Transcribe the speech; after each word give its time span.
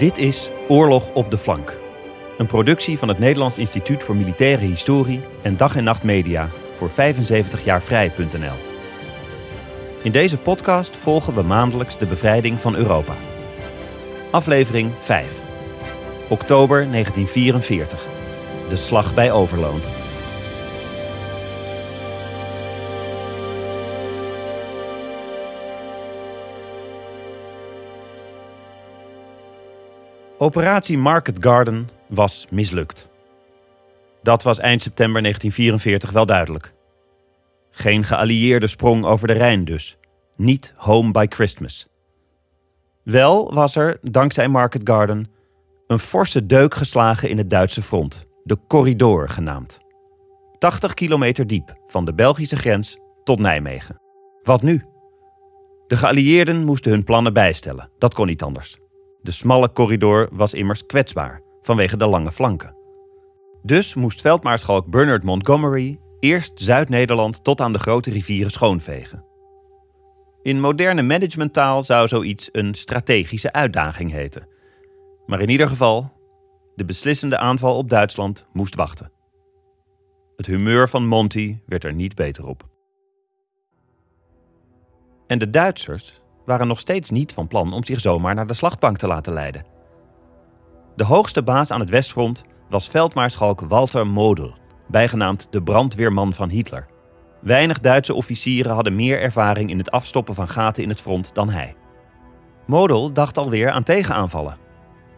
Dit 0.00 0.18
is 0.18 0.50
Oorlog 0.68 1.10
op 1.12 1.30
de 1.30 1.38
Flank. 1.38 1.78
Een 2.38 2.46
productie 2.46 2.98
van 2.98 3.08
het 3.08 3.18
Nederlands 3.18 3.58
Instituut 3.58 4.02
voor 4.02 4.16
Militaire 4.16 4.64
Historie 4.64 5.20
en 5.42 5.56
Dag 5.56 5.76
en 5.76 5.84
Nacht 5.84 6.02
Media 6.02 6.48
voor 6.76 6.90
75 6.90 7.64
jaar 7.64 7.82
vrij.nl. 7.82 8.54
In 10.02 10.12
deze 10.12 10.36
podcast 10.36 10.96
volgen 10.96 11.34
we 11.34 11.42
maandelijks 11.42 11.98
de 11.98 12.06
bevrijding 12.06 12.60
van 12.60 12.74
Europa. 12.74 13.14
Aflevering 14.30 14.90
5. 14.98 15.26
Oktober 16.28 16.90
1944. 16.90 18.06
De 18.68 18.76
slag 18.76 19.14
bij 19.14 19.32
Overloon. 19.32 19.99
Operatie 30.42 30.98
Market 30.98 31.36
Garden 31.40 31.88
was 32.06 32.46
mislukt. 32.50 33.08
Dat 34.22 34.42
was 34.42 34.58
eind 34.58 34.82
september 34.82 35.22
1944 35.22 36.10
wel 36.10 36.26
duidelijk. 36.26 36.72
Geen 37.70 38.04
geallieerde 38.04 38.66
sprong 38.66 39.04
over 39.04 39.26
de 39.26 39.32
Rijn 39.32 39.64
dus. 39.64 39.98
Niet 40.36 40.74
home 40.76 41.10
by 41.10 41.26
Christmas. 41.28 41.88
Wel 43.02 43.54
was 43.54 43.76
er, 43.76 43.98
dankzij 44.02 44.48
Market 44.48 44.80
Garden, 44.84 45.26
een 45.86 45.98
forse 45.98 46.46
deuk 46.46 46.74
geslagen 46.74 47.28
in 47.28 47.38
het 47.38 47.50
Duitse 47.50 47.82
front, 47.82 48.26
de 48.44 48.58
Corridor 48.68 49.28
genaamd. 49.28 49.78
80 50.58 50.94
kilometer 50.94 51.46
diep, 51.46 51.74
van 51.86 52.04
de 52.04 52.14
Belgische 52.14 52.56
grens 52.56 52.98
tot 53.24 53.38
Nijmegen. 53.38 54.00
Wat 54.42 54.62
nu? 54.62 54.84
De 55.86 55.96
geallieerden 55.96 56.64
moesten 56.64 56.90
hun 56.90 57.04
plannen 57.04 57.32
bijstellen, 57.32 57.90
dat 57.98 58.14
kon 58.14 58.26
niet 58.26 58.42
anders. 58.42 58.78
De 59.22 59.30
smalle 59.30 59.72
corridor 59.72 60.28
was 60.32 60.54
immers 60.54 60.86
kwetsbaar 60.86 61.42
vanwege 61.62 61.96
de 61.96 62.06
lange 62.06 62.32
flanken. 62.32 62.74
Dus 63.62 63.94
moest 63.94 64.20
veldmaarschalk 64.20 64.86
Bernard 64.86 65.22
Montgomery 65.22 65.98
eerst 66.18 66.52
Zuid-Nederland 66.54 67.44
tot 67.44 67.60
aan 67.60 67.72
de 67.72 67.78
grote 67.78 68.10
rivieren 68.10 68.50
schoonvegen. 68.50 69.24
In 70.42 70.60
moderne 70.60 71.02
managementtaal 71.02 71.82
zou 71.82 72.08
zoiets 72.08 72.48
een 72.52 72.74
strategische 72.74 73.52
uitdaging 73.52 74.10
heten. 74.10 74.48
Maar 75.26 75.40
in 75.40 75.48
ieder 75.48 75.68
geval, 75.68 76.12
de 76.74 76.84
beslissende 76.84 77.38
aanval 77.38 77.76
op 77.76 77.88
Duitsland 77.88 78.46
moest 78.52 78.74
wachten. 78.74 79.12
Het 80.36 80.46
humeur 80.46 80.88
van 80.88 81.06
Monty 81.06 81.58
werd 81.66 81.84
er 81.84 81.94
niet 81.94 82.14
beter 82.14 82.46
op. 82.46 82.68
En 85.26 85.38
de 85.38 85.50
Duitsers 85.50 86.19
waren 86.44 86.66
nog 86.66 86.78
steeds 86.78 87.10
niet 87.10 87.32
van 87.32 87.46
plan 87.46 87.72
om 87.72 87.84
zich 87.84 88.00
zomaar 88.00 88.34
naar 88.34 88.46
de 88.46 88.54
slachtbank 88.54 88.96
te 88.96 89.06
laten 89.06 89.32
leiden. 89.32 89.64
De 90.96 91.04
hoogste 91.04 91.42
baas 91.42 91.70
aan 91.70 91.80
het 91.80 91.90
Westfront 91.90 92.44
was 92.68 92.88
veldmaarschalk 92.88 93.60
Walter 93.60 94.06
Model, 94.06 94.54
bijgenaamd 94.86 95.46
de 95.50 95.62
brandweerman 95.62 96.32
van 96.32 96.48
Hitler. 96.48 96.86
Weinig 97.40 97.80
Duitse 97.80 98.14
officieren 98.14 98.74
hadden 98.74 98.94
meer 98.94 99.20
ervaring 99.20 99.70
in 99.70 99.78
het 99.78 99.90
afstoppen 99.90 100.34
van 100.34 100.48
gaten 100.48 100.82
in 100.82 100.88
het 100.88 101.00
front 101.00 101.34
dan 101.34 101.50
hij. 101.50 101.76
Model 102.66 103.12
dacht 103.12 103.38
alweer 103.38 103.70
aan 103.70 103.82
tegenaanvallen, 103.82 104.58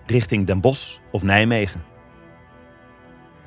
richting 0.07 0.47
Den 0.47 0.61
Bosch 0.61 0.99
of 1.11 1.23
Nijmegen. 1.23 1.85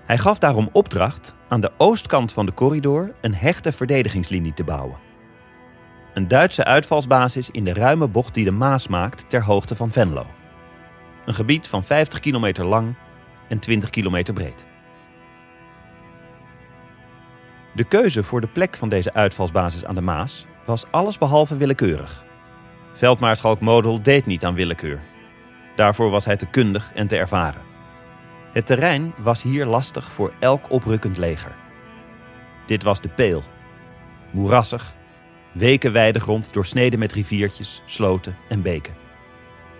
Hij 0.05 0.17
gaf 0.17 0.39
daarom 0.39 0.69
opdracht 0.71 1.35
aan 1.47 1.61
de 1.61 1.71
oostkant 1.77 2.31
van 2.31 2.45
de 2.45 2.53
corridor 2.53 3.13
een 3.21 3.35
hechte 3.35 3.71
verdedigingslinie 3.71 4.53
te 4.53 4.63
bouwen. 4.63 4.97
Een 6.15 6.27
Duitse 6.27 6.63
uitvalsbasis 6.63 7.49
in 7.49 7.63
de 7.63 7.73
ruime 7.73 8.07
bocht 8.07 8.33
die 8.33 8.45
de 8.45 8.51
Maas 8.51 8.87
maakt 8.87 9.29
ter 9.29 9.43
hoogte 9.43 9.75
van 9.75 9.91
Venlo. 9.91 10.25
Een 11.25 11.33
gebied 11.33 11.67
van 11.67 11.83
50 11.83 12.19
kilometer 12.19 12.65
lang 12.65 12.95
en 13.47 13.59
20 13.59 13.89
kilometer 13.89 14.33
breed. 14.33 14.65
De 17.73 17.83
keuze 17.83 18.23
voor 18.23 18.41
de 18.41 18.47
plek 18.47 18.75
van 18.75 18.89
deze 18.89 19.13
uitvalsbasis 19.13 19.85
aan 19.85 19.95
de 19.95 20.01
Maas 20.01 20.45
was 20.65 20.85
allesbehalve 20.91 21.57
willekeurig. 21.57 22.23
Veldmaarschalk 22.93 23.59
Model 23.59 24.01
deed 24.01 24.25
niet 24.25 24.45
aan 24.45 24.55
willekeur. 24.55 24.99
Daarvoor 25.75 26.09
was 26.09 26.25
hij 26.25 26.37
te 26.37 26.45
kundig 26.45 26.91
en 26.93 27.07
te 27.07 27.17
ervaren. 27.17 27.61
Het 28.51 28.65
terrein 28.65 29.13
was 29.17 29.41
hier 29.41 29.65
lastig 29.65 30.11
voor 30.11 30.33
elk 30.39 30.71
oprukkend 30.71 31.17
leger. 31.17 31.55
Dit 32.65 32.83
was 32.83 33.01
de 33.01 33.09
Peel. 33.09 33.43
Moerassig, 34.31 34.95
weken 35.55 35.91
weidegrond 35.91 36.53
doorsneden 36.53 36.99
met 36.99 37.11
riviertjes, 37.13 37.81
sloten 37.85 38.35
en 38.49 38.61
beken. 38.61 38.93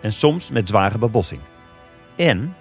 En 0.02 0.14
soms 0.14 0.50
met 0.50 0.68
zware 0.68 0.98
bebossing. 0.98 1.42
En 2.16 2.56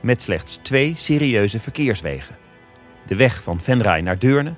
met 0.00 0.22
slechts 0.22 0.58
twee 0.62 0.94
serieuze 0.96 1.60
verkeerswegen. 1.60 2.36
De 3.06 3.16
weg 3.16 3.42
van 3.42 3.60
Venray 3.60 4.00
naar 4.00 4.18
Deurne 4.18 4.54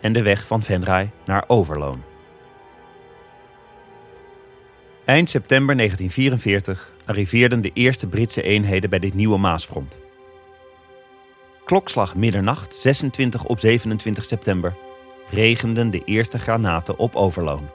en 0.00 0.12
de 0.12 0.22
weg 0.22 0.46
van 0.46 0.62
Venray 0.62 1.10
naar 1.24 1.44
Overloon. 1.46 2.02
Eind 5.04 5.30
september 5.30 5.76
1944 5.76 6.92
arriveerden 7.04 7.60
de 7.60 7.70
eerste 7.74 8.06
Britse 8.06 8.42
eenheden 8.42 8.90
bij 8.90 8.98
dit 8.98 9.14
nieuwe 9.14 9.38
Maasfront. 9.38 9.98
Klokslag 11.64 12.14
middernacht, 12.16 12.74
26 12.74 13.44
op 13.44 13.60
27 13.60 14.24
september, 14.24 14.76
regenden 15.30 15.90
de 15.90 16.04
eerste 16.04 16.38
granaten 16.38 16.98
op 16.98 17.16
Overloon. 17.16 17.68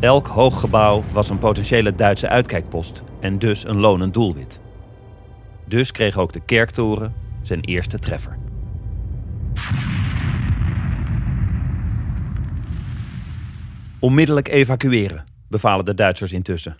Elk 0.00 0.26
hoog 0.26 0.60
gebouw 0.60 1.04
was 1.12 1.28
een 1.28 1.38
potentiële 1.38 1.94
Duitse 1.94 2.28
uitkijkpost 2.28 3.02
en 3.20 3.38
dus 3.38 3.64
een 3.64 3.78
lonend 3.78 4.14
doelwit. 4.14 4.60
Dus 5.64 5.92
kreeg 5.92 6.18
ook 6.18 6.32
de 6.32 6.40
kerktoren 6.40 7.14
zijn 7.42 7.60
eerste 7.60 7.98
treffer. 7.98 8.38
Onmiddellijk 13.98 14.48
evacueren, 14.48 15.24
bevalen 15.48 15.84
de 15.84 15.94
Duitsers 15.94 16.32
intussen. 16.32 16.76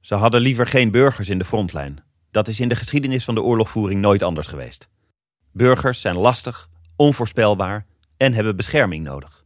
Ze 0.00 0.14
hadden 0.14 0.40
liever 0.40 0.66
geen 0.66 0.90
burgers 0.90 1.28
in 1.28 1.38
de 1.38 1.44
frontlijn. 1.44 1.98
Dat 2.30 2.48
is 2.48 2.60
in 2.60 2.68
de 2.68 2.76
geschiedenis 2.76 3.24
van 3.24 3.34
de 3.34 3.42
oorlogvoering 3.42 4.00
nooit 4.00 4.22
anders 4.22 4.46
geweest. 4.46 4.88
Burgers 5.52 6.00
zijn 6.00 6.16
lastig, 6.16 6.68
onvoorspelbaar 6.96 7.86
en 8.16 8.32
hebben 8.32 8.56
bescherming 8.56 9.04
nodig. 9.04 9.44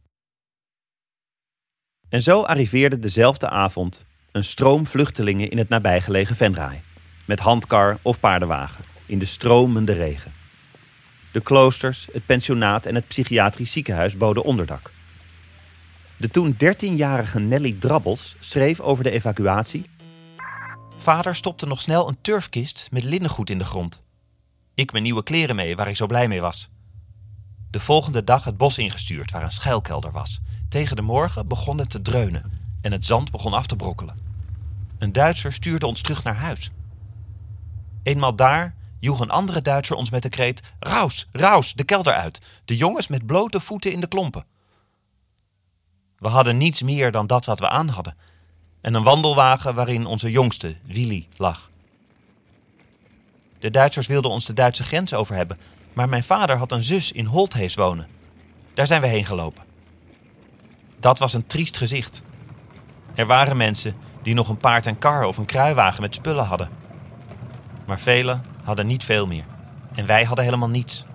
En 2.09 2.21
zo 2.21 2.41
arriveerde 2.41 2.99
dezelfde 2.99 3.49
avond 3.49 4.05
een 4.31 4.43
stroom 4.43 4.87
vluchtelingen 4.87 5.49
in 5.49 5.57
het 5.57 5.69
nabijgelegen 5.69 6.35
Venray, 6.35 6.81
met 7.25 7.39
handkar 7.39 7.97
of 8.01 8.19
paardenwagen, 8.19 8.83
in 9.05 9.19
de 9.19 9.25
stromende 9.25 9.93
regen. 9.93 10.33
De 11.31 11.41
kloosters, 11.41 12.07
het 12.11 12.25
pensionaat 12.25 12.85
en 12.85 12.95
het 12.95 13.07
psychiatrisch 13.07 13.71
ziekenhuis 13.71 14.17
boden 14.17 14.43
onderdak. 14.43 14.91
De 16.17 16.29
toen 16.29 16.53
13-jarige 16.53 17.39
Nelly 17.39 17.75
Drabbels 17.79 18.35
schreef 18.39 18.79
over 18.79 19.03
de 19.03 19.11
evacuatie. 19.11 19.89
Vader 20.97 21.35
stopte 21.35 21.65
nog 21.65 21.81
snel 21.81 22.07
een 22.07 22.21
turfkist 22.21 22.87
met 22.91 23.03
linnengoed 23.03 23.49
in 23.49 23.57
de 23.57 23.65
grond. 23.65 24.01
Ik 24.73 24.91
mijn 24.91 25.03
nieuwe 25.03 25.23
kleren 25.23 25.55
mee, 25.55 25.75
waar 25.75 25.87
ik 25.87 25.95
zo 25.95 26.05
blij 26.05 26.27
mee 26.27 26.41
was. 26.41 26.69
De 27.71 27.79
volgende 27.79 28.23
dag 28.23 28.43
het 28.43 28.57
bos 28.57 28.77
ingestuurd, 28.77 29.31
waar 29.31 29.43
een 29.43 29.51
schuilkelder 29.51 30.11
was. 30.11 30.39
Tegen 30.69 30.95
de 30.95 31.01
morgen 31.01 31.47
begon 31.47 31.77
het 31.77 31.89
te 31.89 32.01
dreunen 32.01 32.51
en 32.81 32.91
het 32.91 33.05
zand 33.05 33.31
begon 33.31 33.53
af 33.53 33.65
te 33.65 33.75
brokkelen. 33.75 34.19
Een 34.97 35.11
Duitser 35.11 35.53
stuurde 35.53 35.87
ons 35.87 36.01
terug 36.01 36.23
naar 36.23 36.35
huis. 36.35 36.71
Eenmaal 38.03 38.35
daar 38.35 38.75
joeg 38.99 39.19
een 39.19 39.29
andere 39.29 39.61
Duitser 39.61 39.95
ons 39.95 40.09
met 40.09 40.21
de 40.21 40.29
kreet: 40.29 40.61
Raus, 40.79 41.27
raus, 41.31 41.73
de 41.73 41.83
kelder 41.83 42.13
uit. 42.13 42.41
De 42.65 42.77
jongens 42.77 43.07
met 43.07 43.25
blote 43.25 43.59
voeten 43.59 43.91
in 43.91 44.01
de 44.01 44.07
klompen. 44.07 44.45
We 46.17 46.27
hadden 46.27 46.57
niets 46.57 46.81
meer 46.81 47.11
dan 47.11 47.27
dat 47.27 47.45
wat 47.45 47.59
we 47.59 47.69
aan 47.69 47.87
hadden. 47.87 48.15
En 48.81 48.93
een 48.93 49.03
wandelwagen 49.03 49.75
waarin 49.75 50.05
onze 50.05 50.31
jongste, 50.31 50.75
Willy, 50.83 51.27
lag. 51.37 51.69
De 53.59 53.69
Duitsers 53.69 54.07
wilden 54.07 54.31
ons 54.31 54.45
de 54.45 54.53
Duitse 54.53 54.83
grens 54.83 55.13
over 55.13 55.35
hebben, 55.35 55.57
maar 55.93 56.09
mijn 56.09 56.23
vader 56.23 56.57
had 56.57 56.71
een 56.71 56.83
zus 56.83 57.11
in 57.11 57.25
Holthees 57.25 57.75
wonen. 57.75 58.07
Daar 58.73 58.87
zijn 58.87 59.01
we 59.01 59.07
heen 59.07 59.25
gelopen. 59.25 59.63
Dat 60.99 61.19
was 61.19 61.33
een 61.33 61.47
triest 61.47 61.77
gezicht. 61.77 62.21
Er 63.15 63.25
waren 63.25 63.57
mensen 63.57 63.95
die 64.21 64.33
nog 64.33 64.49
een 64.49 64.57
paard 64.57 64.85
en 64.85 64.99
kar 64.99 65.23
of 65.23 65.37
een 65.37 65.45
kruiwagen 65.45 66.01
met 66.01 66.15
spullen 66.15 66.45
hadden. 66.45 66.69
Maar 67.85 67.99
velen 67.99 68.43
hadden 68.63 68.87
niet 68.87 69.03
veel 69.03 69.27
meer. 69.27 69.45
En 69.95 70.05
wij 70.05 70.23
hadden 70.23 70.45
helemaal 70.45 70.69
niets. 70.69 71.05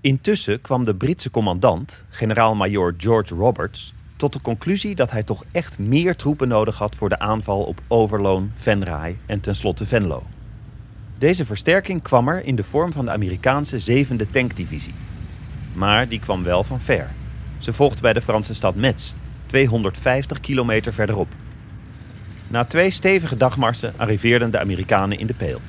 Intussen 0.00 0.60
kwam 0.60 0.84
de 0.84 0.94
Britse 0.94 1.30
commandant, 1.30 2.04
generaal-majoor 2.08 2.94
George 2.96 3.34
Roberts, 3.34 3.94
tot 4.16 4.32
de 4.32 4.40
conclusie 4.40 4.94
dat 4.94 5.10
hij 5.10 5.22
toch 5.22 5.44
echt 5.52 5.78
meer 5.78 6.16
troepen 6.16 6.48
nodig 6.48 6.78
had 6.78 6.94
voor 6.94 7.08
de 7.08 7.18
aanval 7.18 7.62
op 7.62 7.80
Overloon, 7.88 8.52
Venray 8.54 9.18
en 9.26 9.40
tenslotte 9.40 9.86
Venlo. 9.86 10.22
Deze 11.18 11.44
versterking 11.44 12.02
kwam 12.02 12.28
er 12.28 12.44
in 12.44 12.56
de 12.56 12.64
vorm 12.64 12.92
van 12.92 13.04
de 13.04 13.10
Amerikaanse 13.10 14.04
7e 14.06 14.30
tankdivisie. 14.30 14.94
Maar 15.72 16.08
die 16.08 16.20
kwam 16.20 16.42
wel 16.42 16.64
van 16.64 16.80
ver. 16.80 17.10
Ze 17.58 17.72
volgde 17.72 18.02
bij 18.02 18.12
de 18.12 18.20
Franse 18.20 18.54
stad 18.54 18.74
Metz, 18.74 19.12
250 19.46 20.40
kilometer 20.40 20.92
verderop, 20.92 21.28
Na 22.46 22.64
twee 22.64 22.90
stevige 22.90 23.36
dagmarsen 23.36 23.94
arriveerden 23.96 24.50
de 24.50 24.58
Amerikanen 24.58 25.18
in 25.18 25.26
de 25.26 25.34
Peel. 25.34 25.60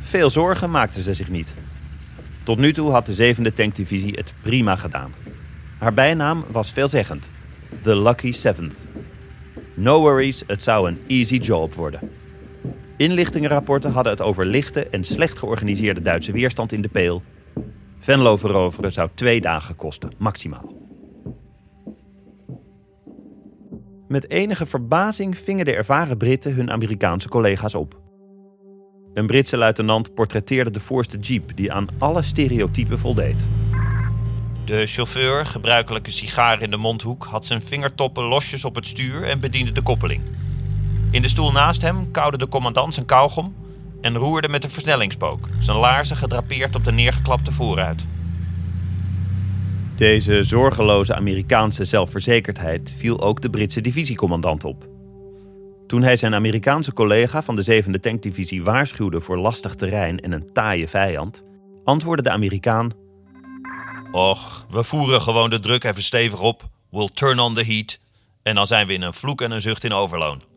Veel 0.00 0.30
zorgen 0.30 0.70
maakten 0.70 1.02
ze 1.02 1.14
zich 1.14 1.28
niet. 1.28 1.54
Tot 2.42 2.58
nu 2.58 2.72
toe 2.72 2.90
had 2.90 3.06
de 3.06 3.34
7e 3.34 3.54
tankdivisie 3.54 4.14
het 4.14 4.34
prima 4.42 4.76
gedaan. 4.76 5.14
Haar 5.78 5.94
bijnaam 5.94 6.44
was 6.50 6.70
veelzeggend: 6.70 7.30
The 7.82 7.96
Lucky 7.96 8.32
Seventh. 8.32 8.74
No 9.74 10.00
worries, 10.00 10.42
het 10.46 10.62
zou 10.62 10.88
een 10.88 10.98
easy 11.06 11.36
job 11.36 11.74
worden. 11.74 12.00
Inlichtingenrapporten 12.96 13.92
hadden 13.92 14.12
het 14.12 14.22
over 14.22 14.46
lichte 14.46 14.88
en 14.88 15.04
slecht 15.04 15.38
georganiseerde 15.38 16.00
Duitse 16.00 16.32
weerstand 16.32 16.72
in 16.72 16.82
de 16.82 16.88
Peel. 16.88 17.22
Venlo 17.98 18.36
veroveren 18.36 18.92
zou 18.92 19.08
twee 19.14 19.40
dagen 19.40 19.76
kosten, 19.76 20.12
maximaal. 20.16 20.74
Met 24.08 24.30
enige 24.30 24.66
verbazing 24.66 25.38
vingen 25.38 25.64
de 25.64 25.74
ervaren 25.74 26.16
Britten 26.16 26.54
hun 26.54 26.70
Amerikaanse 26.70 27.28
collega's 27.28 27.74
op. 27.74 28.00
Een 29.14 29.26
Britse 29.26 29.56
luitenant 29.56 30.14
portretteerde 30.14 30.70
de 30.70 30.80
voorste 30.80 31.18
jeep 31.18 31.56
die 31.56 31.72
aan 31.72 31.86
alle 31.98 32.22
stereotypen 32.22 32.98
voldeed. 32.98 33.46
De 34.64 34.86
chauffeur, 34.86 35.46
gebruikelijke 35.46 36.10
sigaar 36.10 36.62
in 36.62 36.70
de 36.70 36.76
mondhoek, 36.76 37.24
had 37.24 37.46
zijn 37.46 37.62
vingertoppen 37.62 38.24
losjes 38.24 38.64
op 38.64 38.74
het 38.74 38.86
stuur 38.86 39.22
en 39.22 39.40
bediende 39.40 39.72
de 39.72 39.82
koppeling. 39.82 40.22
In 41.16 41.22
de 41.22 41.28
stoel 41.28 41.52
naast 41.52 41.82
hem 41.82 42.10
kauwde 42.10 42.38
de 42.38 42.48
commandant 42.48 42.94
zijn 42.94 43.06
kauwgom 43.06 43.54
en 44.00 44.16
roerde 44.16 44.48
met 44.48 44.64
een 44.64 44.70
versnellingspook, 44.70 45.48
zijn 45.60 45.76
laarzen 45.76 46.16
gedrapeerd 46.16 46.74
op 46.74 46.84
de 46.84 46.92
neergeklapte 46.92 47.52
vooruit. 47.52 48.06
Deze 49.94 50.42
zorgeloze 50.42 51.14
Amerikaanse 51.14 51.84
zelfverzekerdheid 51.84 52.94
viel 52.96 53.20
ook 53.20 53.40
de 53.40 53.50
Britse 53.50 53.80
divisiecommandant 53.80 54.64
op. 54.64 54.88
Toen 55.86 56.02
hij 56.02 56.16
zijn 56.16 56.34
Amerikaanse 56.34 56.92
collega 56.92 57.42
van 57.42 57.56
de 57.56 57.82
7e 57.84 58.00
tankdivisie 58.00 58.64
waarschuwde 58.64 59.20
voor 59.20 59.38
lastig 59.38 59.74
terrein 59.74 60.20
en 60.20 60.32
een 60.32 60.52
taaie 60.52 60.88
vijand, 60.88 61.44
antwoordde 61.84 62.22
de 62.22 62.30
Amerikaan: 62.30 62.92
Och, 64.12 64.66
we 64.70 64.82
voeren 64.82 65.22
gewoon 65.22 65.50
de 65.50 65.60
druk 65.60 65.84
even 65.84 66.02
stevig 66.02 66.40
op. 66.40 66.68
We'll 66.90 67.10
turn 67.14 67.38
on 67.38 67.54
the 67.54 67.64
heat. 67.64 67.98
En 68.42 68.54
dan 68.54 68.66
zijn 68.66 68.86
we 68.86 68.92
in 68.92 69.02
een 69.02 69.14
vloek 69.14 69.40
en 69.40 69.50
een 69.50 69.60
zucht 69.60 69.84
in 69.84 69.92
overloon. 69.92 70.54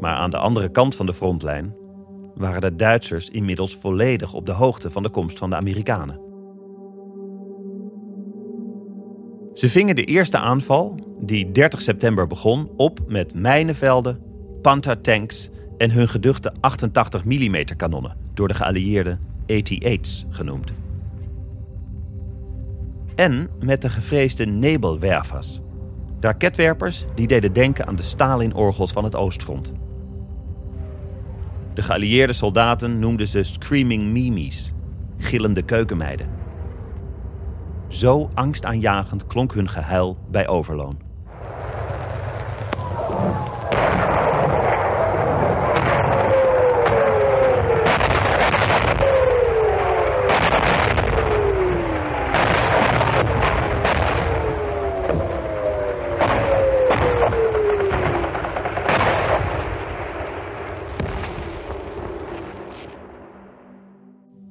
Maar 0.00 0.16
aan 0.16 0.30
de 0.30 0.38
andere 0.38 0.68
kant 0.68 0.94
van 0.94 1.06
de 1.06 1.14
frontlijn 1.14 1.74
waren 2.34 2.60
de 2.60 2.76
Duitsers 2.76 3.28
inmiddels 3.28 3.76
volledig 3.76 4.34
op 4.34 4.46
de 4.46 4.52
hoogte 4.52 4.90
van 4.90 5.02
de 5.02 5.10
komst 5.10 5.38
van 5.38 5.50
de 5.50 5.56
Amerikanen. 5.56 6.20
Ze 9.54 9.68
vingen 9.68 9.94
de 9.94 10.04
eerste 10.04 10.38
aanval, 10.38 10.98
die 11.20 11.52
30 11.52 11.80
september 11.80 12.26
begon, 12.26 12.70
op 12.76 13.00
met 13.06 13.34
mijnenvelden, 13.34 14.20
Panther-tanks 14.62 15.50
en 15.78 15.90
hun 15.90 16.08
geduchte 16.08 16.52
88 16.60 17.24
mm 17.24 17.64
kanonnen, 17.76 18.16
door 18.34 18.48
de 18.48 18.54
geallieerden 18.54 19.20
AT-8's 19.46 20.26
genoemd. 20.30 20.72
En 23.14 23.50
met 23.60 23.82
de 23.82 23.90
gevreesde 23.90 24.46
Nebelwerfers, 24.46 25.60
raketwerpers 26.20 27.04
die 27.14 27.26
deden 27.26 27.52
denken 27.52 27.86
aan 27.86 27.96
de 27.96 28.02
Stalin-orgels 28.02 28.92
van 28.92 29.04
het 29.04 29.16
Oostfront. 29.16 29.72
De 31.80 31.86
geallieerde 31.86 32.32
soldaten 32.32 32.98
noemden 32.98 33.28
ze 33.28 33.42
Screaming 33.42 34.04
Mimes, 34.04 34.72
gillende 35.18 35.62
keukenmeiden. 35.62 36.28
Zo 37.88 38.28
angstaanjagend 38.34 39.26
klonk 39.26 39.54
hun 39.54 39.68
gehuil 39.68 40.18
bij 40.30 40.48
Overloon. 40.48 41.09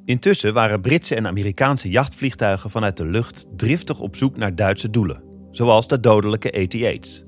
Intussen 0.09 0.53
waren 0.53 0.81
Britse 0.81 1.15
en 1.15 1.27
Amerikaanse 1.27 1.89
jachtvliegtuigen 1.89 2.69
vanuit 2.69 2.97
de 2.97 3.05
lucht 3.05 3.45
driftig 3.55 3.99
op 3.99 4.15
zoek 4.15 4.37
naar 4.37 4.55
Duitse 4.55 4.89
doelen, 4.89 5.23
zoals 5.51 5.87
de 5.87 5.99
dodelijke 5.99 6.51
AT-8's. 6.51 7.23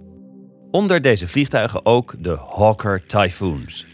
Onder 0.72 1.02
deze 1.02 1.28
vliegtuigen 1.28 1.86
ook 1.86 2.16
de 2.20 2.38
Hawker 2.56 3.06
Typhoons. 3.06 3.86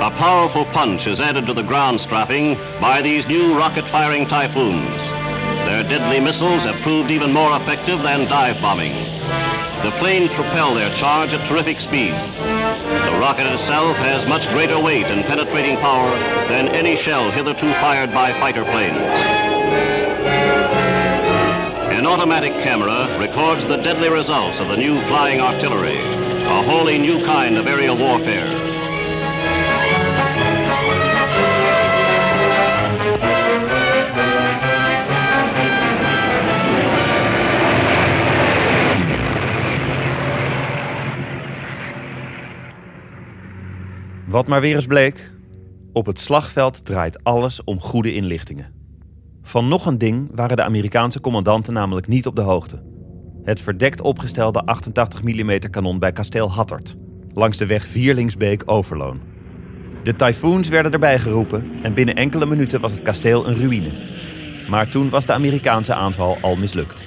A 0.00 0.10
powerful 0.10 0.66
punch 0.72 1.06
is 1.06 1.20
added 1.20 1.46
to 1.46 1.54
the 1.54 1.66
ground 1.66 2.00
strapping 2.00 2.56
by 2.80 3.02
these 3.02 3.28
new 3.28 3.56
rocket-firing 3.56 4.28
Typhoons. 4.28 4.96
Their 5.66 5.88
deadly 5.88 6.20
missiles 6.20 6.62
have 6.62 6.82
proved 6.82 7.10
even 7.10 7.32
more 7.32 7.60
effective 7.60 8.02
than 8.02 8.28
dive 8.28 8.60
bombing. 8.60 8.94
The 9.82 9.96
planes 9.98 10.30
propel 10.34 10.74
their 10.74 10.96
charge 10.96 11.34
at 11.34 11.48
terrific 11.48 11.80
speed. 11.80 12.14
The 13.26 13.32
rocket 13.34 13.58
itself 13.58 13.96
has 13.96 14.22
much 14.28 14.46
greater 14.54 14.78
weight 14.78 15.04
and 15.04 15.26
penetrating 15.26 15.74
power 15.82 16.14
than 16.46 16.68
any 16.68 16.94
shell 17.02 17.32
hitherto 17.32 17.66
fired 17.82 18.14
by 18.14 18.30
fighter 18.38 18.62
planes. 18.62 19.02
An 21.90 22.06
automatic 22.06 22.52
camera 22.62 23.18
records 23.18 23.66
the 23.66 23.82
deadly 23.82 24.10
results 24.10 24.60
of 24.60 24.68
the 24.68 24.76
new 24.76 24.94
flying 25.10 25.40
artillery, 25.40 25.98
a 25.98 26.62
wholly 26.70 26.98
new 26.98 27.18
kind 27.26 27.58
of 27.58 27.66
aerial 27.66 27.98
warfare. 27.98 28.65
Wat 44.26 44.46
maar 44.46 44.60
weer 44.60 44.74
eens 44.74 44.86
bleek, 44.86 45.32
op 45.92 46.06
het 46.06 46.18
slagveld 46.18 46.84
draait 46.84 47.24
alles 47.24 47.64
om 47.64 47.80
goede 47.80 48.14
inlichtingen. 48.14 48.74
Van 49.42 49.68
nog 49.68 49.86
een 49.86 49.98
ding 49.98 50.28
waren 50.34 50.56
de 50.56 50.62
Amerikaanse 50.62 51.20
commandanten 51.20 51.72
namelijk 51.72 52.06
niet 52.06 52.26
op 52.26 52.36
de 52.36 52.42
hoogte. 52.42 52.82
Het 53.42 53.60
verdekt 53.60 54.00
opgestelde 54.00 54.64
88 54.64 55.22
mm 55.22 55.58
kanon 55.70 55.98
bij 55.98 56.12
kasteel 56.12 56.50
Hattert, 56.50 56.96
langs 57.34 57.58
de 57.58 57.66
weg 57.66 57.86
Vierlingsbeek-Overloon. 57.86 59.20
De 60.02 60.14
tyfoons 60.16 60.68
werden 60.68 60.92
erbij 60.92 61.18
geroepen 61.18 61.70
en 61.82 61.94
binnen 61.94 62.14
enkele 62.14 62.46
minuten 62.46 62.80
was 62.80 62.92
het 62.92 63.02
kasteel 63.02 63.48
een 63.48 63.56
ruïne. 63.56 63.92
Maar 64.68 64.90
toen 64.90 65.10
was 65.10 65.26
de 65.26 65.32
Amerikaanse 65.32 65.94
aanval 65.94 66.38
al 66.40 66.56
mislukt. 66.56 67.04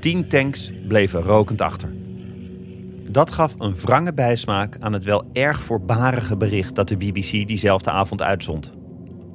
Tien 0.00 0.28
tanks 0.28 0.72
bleven 0.88 1.22
rokend 1.22 1.60
achter. 1.60 1.88
Dat 3.10 3.30
gaf 3.30 3.54
een 3.58 3.74
wrange 3.74 4.12
bijsmaak 4.12 4.76
aan 4.80 4.92
het 4.92 5.04
wel 5.04 5.24
erg 5.32 5.60
voorbarige 5.60 6.36
bericht 6.36 6.74
dat 6.74 6.88
de 6.88 6.96
BBC 6.96 7.30
diezelfde 7.46 7.90
avond 7.90 8.22
uitzond. 8.22 8.72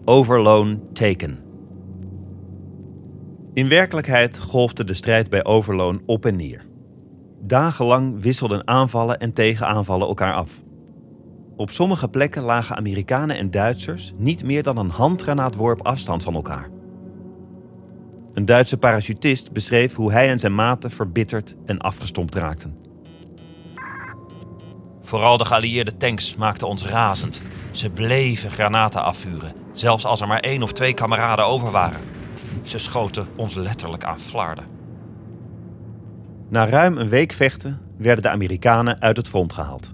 Overloon 0.05 0.81
taken. 0.93 1.39
In 3.53 3.67
werkelijkheid 3.67 4.39
golfde 4.39 4.83
de 4.83 4.93
strijd 4.93 5.29
bij 5.29 5.43
Overloon 5.43 6.01
op 6.05 6.25
en 6.25 6.35
neer. 6.35 6.65
Dagenlang 7.41 8.21
wisselden 8.21 8.67
aanvallen 8.67 9.19
en 9.19 9.33
tegenaanvallen 9.33 10.07
elkaar 10.07 10.33
af. 10.33 10.61
Op 11.55 11.69
sommige 11.69 12.07
plekken 12.07 12.43
lagen 12.43 12.75
Amerikanen 12.75 13.37
en 13.37 13.51
Duitsers 13.51 14.13
niet 14.17 14.43
meer 14.43 14.63
dan 14.63 14.77
een 14.77 14.89
handgranaatworp 14.89 15.81
afstand 15.81 16.23
van 16.23 16.33
elkaar. 16.33 16.69
Een 18.33 18.45
Duitse 18.45 18.77
parachutist 18.77 19.51
beschreef 19.51 19.95
hoe 19.95 20.11
hij 20.11 20.29
en 20.29 20.39
zijn 20.39 20.55
maten 20.55 20.91
verbitterd 20.91 21.55
en 21.65 21.79
afgestompt 21.79 22.35
raakten. 22.35 22.92
Vooral 25.03 25.37
de 25.37 25.45
geallieerde 25.45 25.97
tanks 25.97 26.35
maakten 26.35 26.67
ons 26.67 26.85
razend. 26.85 27.41
Ze 27.71 27.89
bleven 27.89 28.51
granaten 28.51 29.03
afvuren, 29.03 29.53
zelfs 29.73 30.05
als 30.05 30.21
er 30.21 30.27
maar 30.27 30.39
één 30.39 30.63
of 30.63 30.71
twee 30.71 30.93
kameraden 30.93 31.45
over 31.45 31.71
waren. 31.71 32.01
Ze 32.61 32.77
schoten 32.77 33.27
ons 33.35 33.55
letterlijk 33.55 34.03
aan 34.03 34.19
flarden. 34.19 34.65
Na 36.49 36.65
ruim 36.65 36.97
een 36.97 37.09
week 37.09 37.31
vechten 37.31 37.81
werden 37.97 38.23
de 38.23 38.29
Amerikanen 38.29 39.01
uit 39.01 39.17
het 39.17 39.27
front 39.27 39.53
gehaald. 39.53 39.91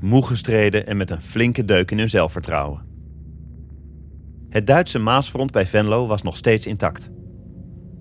Moe 0.00 0.26
gestreden 0.26 0.86
en 0.86 0.96
met 0.96 1.10
een 1.10 1.22
flinke 1.22 1.64
deuk 1.64 1.90
in 1.90 1.98
hun 1.98 2.10
zelfvertrouwen. 2.10 2.90
Het 4.48 4.66
Duitse 4.66 4.98
Maasfront 4.98 5.50
bij 5.50 5.66
Venlo 5.66 6.06
was 6.06 6.22
nog 6.22 6.36
steeds 6.36 6.66
intact. 6.66 7.10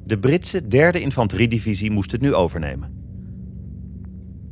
De 0.05 0.19
Britse 0.19 0.67
derde 0.67 0.99
infanteriedivisie 0.99 1.91
moest 1.91 2.11
het 2.11 2.21
nu 2.21 2.33
overnemen. 2.33 3.00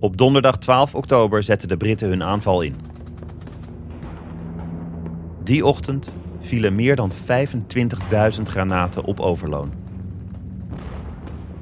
Op 0.01 0.17
donderdag 0.17 0.57
12 0.57 0.95
oktober 0.95 1.43
zetten 1.43 1.67
de 1.67 1.77
Britten 1.77 2.09
hun 2.09 2.23
aanval 2.23 2.61
in. 2.61 2.75
Die 5.43 5.65
ochtend 5.65 6.13
vielen 6.39 6.75
meer 6.75 6.95
dan 6.95 7.11
25.000 7.11 8.41
granaten 8.43 9.03
op 9.03 9.19
overloon. 9.19 9.71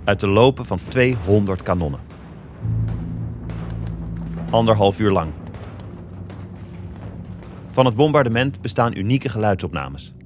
Uit 0.03 0.20
de 0.20 0.27
lopen 0.27 0.65
van 0.65 0.79
200 0.88 1.63
kanonnen. 1.63 2.00
Anderhalf 4.50 5.00
uur 5.00 5.12
lang. 5.12 5.32
Van 7.72 7.86
het 7.86 7.96
bombardement 7.96 8.62
bestaan 8.62 8.98
unieke 8.98 9.29
geluidsopnames. 9.29 10.16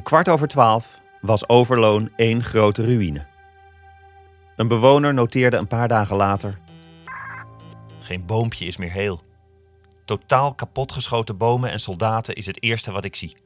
Om 0.00 0.06
kwart 0.06 0.28
over 0.28 0.48
twaalf 0.48 1.00
was 1.20 1.48
Overloon 1.48 2.10
één 2.16 2.42
grote 2.44 2.84
ruïne. 2.84 3.26
Een 4.56 4.68
bewoner 4.68 5.14
noteerde 5.14 5.56
een 5.56 5.66
paar 5.66 5.88
dagen 5.88 6.16
later: 6.16 6.58
Geen 8.00 8.26
boompje 8.26 8.64
is 8.64 8.76
meer 8.76 8.90
heel. 8.90 9.22
Totaal 10.04 10.54
kapotgeschoten 10.54 11.36
bomen 11.36 11.70
en 11.70 11.80
soldaten 11.80 12.34
is 12.34 12.46
het 12.46 12.62
eerste 12.62 12.92
wat 12.92 13.04
ik 13.04 13.16
zie. 13.16 13.36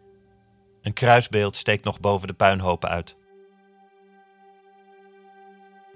Een 0.82 0.92
kruisbeeld 0.92 1.56
steekt 1.56 1.84
nog 1.84 2.00
boven 2.00 2.28
de 2.28 2.34
puinhopen 2.34 2.88
uit. 2.88 3.16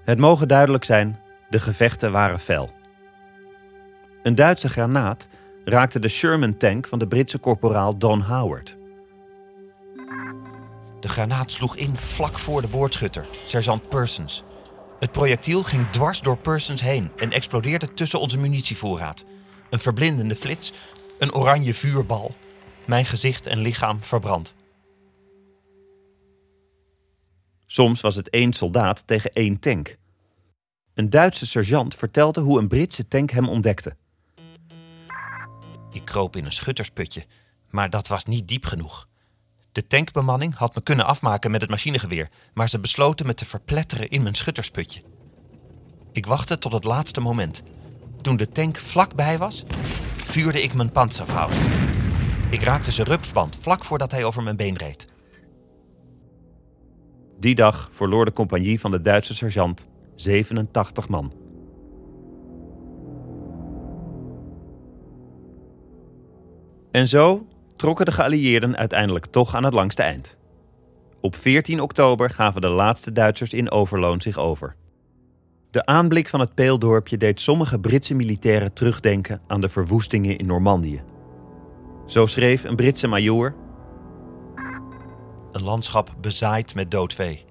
Het 0.05 0.19
mogen 0.19 0.49
duidelijk 0.49 0.85
zijn: 0.85 1.21
de 1.50 1.61
gevechten 1.61 2.12
waren 2.12 2.41
fel. 2.41 2.71
Een 4.23 4.35
Duitse 4.35 4.69
granaat 4.69 5.29
raakte 5.65 5.99
de 5.99 6.09
Sherman-tank 6.09 6.87
van 6.87 6.99
de 6.99 7.09
Britse 7.09 7.38
korporaal 7.38 7.99
Don 7.99 8.21
Howard. 8.21 8.77
De 11.00 11.09
granaat 11.09 11.50
sloeg 11.50 11.76
in 11.76 11.97
vlak 11.97 12.38
voor 12.38 12.61
de 12.61 12.69
boordschutter, 12.69 13.26
sergeant 13.47 13.88
Persons. 13.88 14.43
Het 14.99 15.12
projectiel 15.12 15.62
ging 15.62 15.90
dwars 15.90 16.21
door 16.21 16.37
Persons 16.37 16.81
heen 16.81 17.11
en 17.17 17.33
explodeerde 17.33 17.95
tussen 17.95 18.21
onze 18.21 18.38
munitievoorraad. 18.38 19.25
Een 19.71 19.78
verblindende 19.78 20.35
flits, 20.35 20.73
een 21.19 21.35
oranje 21.35 21.75
vuurbal. 21.75 22.35
Mijn 22.87 23.07
gezicht 23.07 23.47
en 23.47 23.59
lichaam 23.59 24.02
verbrand. 24.02 24.55
Soms 27.67 28.00
was 28.00 28.17
het 28.17 28.31
één 28.31 28.52
soldaat 28.52 29.07
tegen 29.07 29.31
één 29.33 29.59
tank. 29.59 29.97
Een 30.95 31.11
Duitse 31.11 31.47
sergeant 31.47 31.95
vertelde 31.95 32.40
hoe 32.40 32.59
een 32.59 32.69
Britse 32.69 33.09
tank 33.09 33.31
hem 33.31 33.49
ontdekte. 33.49 33.97
Ik 35.90 36.05
kroop 36.05 36.37
in 36.37 36.45
een 36.45 36.52
schuttersputje, 36.52 37.26
maar 37.71 37.90
dat 37.90 38.09
was 38.09 38.25
niet 38.25 38.49
diep 38.49 38.64
genoeg. 38.64 39.08
De 39.73 39.87
tankbemanning 39.87 40.55
had 40.55 40.75
me 40.75 40.81
kunnen 40.81 41.07
afmaken 41.07 41.51
met 41.51 41.61
het 41.61 41.71
machinegeweer, 41.71 42.29
maar 42.55 42.69
ze 42.69 42.81
besloten 42.81 43.27
me 43.27 43.35
te 43.35 43.45
verpletteren 43.45 44.09
in 44.09 44.23
mijn 44.23 44.35
schuttersputje. 44.35 45.03
Ik 46.13 46.27
wachtte 46.27 46.59
tot 46.59 46.73
het 46.73 46.85
laatste 46.85 47.21
moment. 47.21 47.63
Toen 48.21 48.37
de 48.37 48.49
tank 48.49 48.77
vlakbij 48.77 49.39
was, 49.39 49.65
vuurde 50.17 50.63
ik 50.63 50.75
mijn 50.75 50.93
panzerfaust. 50.93 51.59
Ik 52.51 52.63
raakte 52.63 52.93
zijn 52.93 53.07
rupsband 53.07 53.57
vlak 53.61 53.85
voordat 53.85 54.11
hij 54.11 54.25
over 54.25 54.43
mijn 54.43 54.57
been 54.57 54.77
reed. 54.77 55.07
Die 57.39 57.55
dag 57.55 57.91
verloor 57.93 58.25
de 58.25 58.33
compagnie 58.33 58.81
van 58.81 58.91
de 58.91 59.01
Duitse 59.01 59.35
sergeant 59.35 59.87
87 60.15 61.09
man. 61.09 61.33
En 66.91 67.09
zo 67.09 67.47
trokken 67.78 68.04
de 68.04 68.12
geallieerden 68.12 68.76
uiteindelijk 68.76 69.26
toch 69.26 69.54
aan 69.54 69.64
het 69.64 69.75
langste 69.75 70.02
eind. 70.02 70.37
Op 71.20 71.37
14 71.37 71.80
oktober 71.80 72.30
gaven 72.30 72.61
de 72.61 72.68
laatste 72.68 73.12
Duitsers 73.12 73.52
in 73.52 73.70
Overloon 73.70 74.20
zich 74.20 74.38
over. 74.38 74.76
De 75.70 75.87
aanblik 75.87 76.28
van 76.28 76.40
het 76.40 76.54
peeldorpje 76.54 77.16
deed 77.16 77.40
sommige 77.40 77.78
Britse 77.78 78.14
militairen 78.14 78.73
terugdenken 78.73 79.40
aan 79.47 79.61
de 79.61 79.68
verwoestingen 79.68 80.38
in 80.38 80.47
Normandië. 80.47 81.02
Zo 82.06 82.26
schreef 82.26 82.64
een 82.64 82.76
Britse 82.76 83.06
majoor: 83.06 83.54
Een 85.52 85.62
landschap 85.62 86.11
bezaaid 86.20 86.75
met 86.75 86.90
dood 86.90 87.14
vee. 87.14 87.44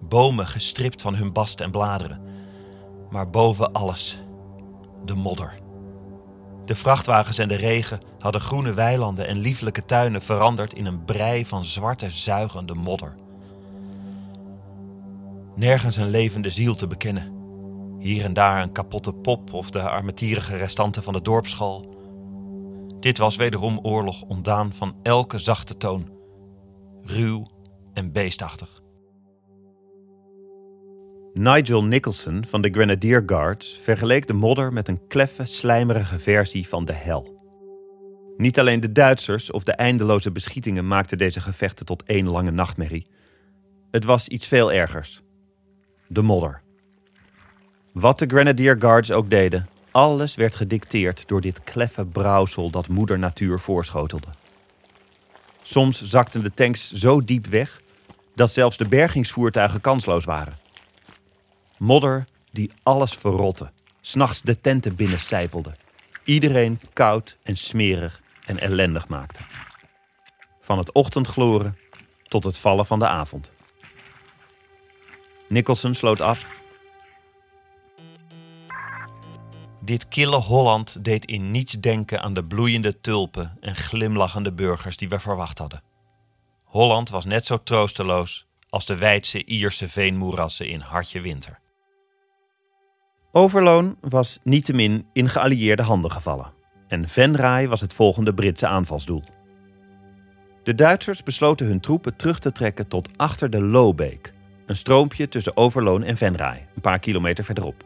Bomen 0.00 0.46
gestript 0.46 1.02
van 1.02 1.14
hun 1.14 1.32
bast 1.32 1.60
en 1.60 1.70
bladeren. 1.70 2.20
Maar 3.10 3.30
boven 3.30 3.72
alles 3.72 4.18
de 5.04 5.14
modder. 5.14 5.60
De 6.64 6.74
vrachtwagens 6.74 7.38
en 7.38 7.48
de 7.48 7.56
regen 7.56 8.00
hadden 8.22 8.40
groene 8.40 8.74
weilanden 8.74 9.26
en 9.26 9.38
lieflijke 9.38 9.84
tuinen 9.84 10.22
veranderd 10.22 10.74
in 10.74 10.86
een 10.86 11.04
brei 11.04 11.46
van 11.46 11.64
zwarte 11.64 12.10
zuigende 12.10 12.74
modder. 12.74 13.14
Nergens 15.54 15.96
een 15.96 16.10
levende 16.10 16.50
ziel 16.50 16.74
te 16.74 16.86
bekennen. 16.86 17.32
Hier 17.98 18.24
en 18.24 18.32
daar 18.32 18.62
een 18.62 18.72
kapotte 18.72 19.12
pop 19.12 19.52
of 19.52 19.70
de 19.70 19.80
armetierige 19.80 20.56
restanten 20.56 21.02
van 21.02 21.12
de 21.12 21.22
dorpsschool. 21.22 21.96
Dit 23.00 23.18
was 23.18 23.36
wederom 23.36 23.78
oorlog 23.82 24.22
ontdaan 24.22 24.72
van 24.72 24.96
elke 25.02 25.38
zachte 25.38 25.76
toon. 25.76 26.10
Ruw 27.02 27.46
en 27.94 28.12
beestachtig. 28.12 28.80
Nigel 31.32 31.84
Nicholson 31.84 32.44
van 32.48 32.60
de 32.60 32.70
Grenadier 32.70 33.22
Guards 33.26 33.78
vergeleek 33.82 34.26
de 34.26 34.32
modder 34.32 34.72
met 34.72 34.88
een 34.88 35.06
kleffe, 35.06 35.44
slijmerige 35.44 36.18
versie 36.18 36.68
van 36.68 36.84
de 36.84 36.92
hel. 36.92 37.41
Niet 38.36 38.58
alleen 38.58 38.80
de 38.80 38.92
Duitsers 38.92 39.50
of 39.50 39.62
de 39.62 39.72
eindeloze 39.72 40.30
beschietingen 40.30 40.86
maakten 40.86 41.18
deze 41.18 41.40
gevechten 41.40 41.86
tot 41.86 42.02
één 42.02 42.28
lange 42.28 42.50
nachtmerrie. 42.50 43.06
Het 43.90 44.04
was 44.04 44.28
iets 44.28 44.48
veel 44.48 44.72
ergers. 44.72 45.22
De 46.06 46.22
modder. 46.22 46.60
Wat 47.92 48.18
de 48.18 48.26
Grenadier 48.26 48.76
Guards 48.78 49.10
ook 49.10 49.30
deden, 49.30 49.68
alles 49.90 50.34
werd 50.34 50.54
gedicteerd 50.54 51.24
door 51.26 51.40
dit 51.40 51.64
kleffe 51.64 52.04
brouwsel 52.04 52.70
dat 52.70 52.88
moeder 52.88 53.18
natuur 53.18 53.60
voorschotelde. 53.60 54.28
Soms 55.62 56.02
zakten 56.02 56.42
de 56.42 56.54
tanks 56.54 56.92
zo 56.92 57.24
diep 57.24 57.46
weg 57.46 57.80
dat 58.34 58.52
zelfs 58.52 58.76
de 58.76 58.88
bergingsvoertuigen 58.88 59.80
kansloos 59.80 60.24
waren. 60.24 60.56
Modder 61.78 62.24
die 62.50 62.70
alles 62.82 63.14
verrotte, 63.14 63.70
s'nachts 64.00 64.42
de 64.42 64.60
tenten 64.60 64.94
binnencijpelde. 64.94 65.74
Iedereen 66.24 66.80
koud 66.92 67.38
en 67.42 67.56
smerig 67.56 68.22
en 68.46 68.58
ellendig 68.58 69.08
maakte. 69.08 69.40
Van 70.60 70.78
het 70.78 70.92
ochtendgloren 70.92 71.78
tot 72.28 72.44
het 72.44 72.58
vallen 72.58 72.86
van 72.86 72.98
de 72.98 73.08
avond. 73.08 73.52
Nicholson 75.48 75.94
sloot 75.94 76.20
af. 76.20 76.48
Dit 79.80 80.08
kille 80.08 80.36
Holland 80.36 81.04
deed 81.04 81.24
in 81.24 81.50
niets 81.50 81.72
denken 81.72 82.22
aan 82.22 82.34
de 82.34 82.44
bloeiende 82.44 83.00
tulpen 83.00 83.56
en 83.60 83.76
glimlachende 83.76 84.52
burgers 84.52 84.96
die 84.96 85.08
we 85.08 85.18
verwacht 85.18 85.58
hadden. 85.58 85.82
Holland 86.64 87.10
was 87.10 87.24
net 87.24 87.46
zo 87.46 87.62
troosteloos 87.62 88.46
als 88.68 88.86
de 88.86 88.96
wijdse 88.96 89.44
Ierse 89.44 89.88
veenmoerassen 89.88 90.68
in 90.68 90.80
hartje 90.80 91.20
winter. 91.20 91.61
Overloon 93.34 93.96
was 94.00 94.38
niettemin 94.42 95.06
in 95.12 95.28
geallieerde 95.28 95.82
handen 95.82 96.10
gevallen 96.10 96.52
en 96.88 97.08
Venray 97.08 97.68
was 97.68 97.80
het 97.80 97.92
volgende 97.92 98.34
Britse 98.34 98.66
aanvalsdoel. 98.66 99.22
De 100.62 100.74
Duitsers 100.74 101.22
besloten 101.22 101.66
hun 101.66 101.80
troepen 101.80 102.16
terug 102.16 102.38
te 102.38 102.52
trekken 102.52 102.88
tot 102.88 103.08
achter 103.16 103.50
de 103.50 103.60
Lowbeek, 103.60 104.32
Een 104.66 104.76
stroompje 104.76 105.28
tussen 105.28 105.56
Overloon 105.56 106.02
en 106.02 106.16
Venray, 106.16 106.66
een 106.74 106.80
paar 106.80 106.98
kilometer 106.98 107.44
verderop. 107.44 107.84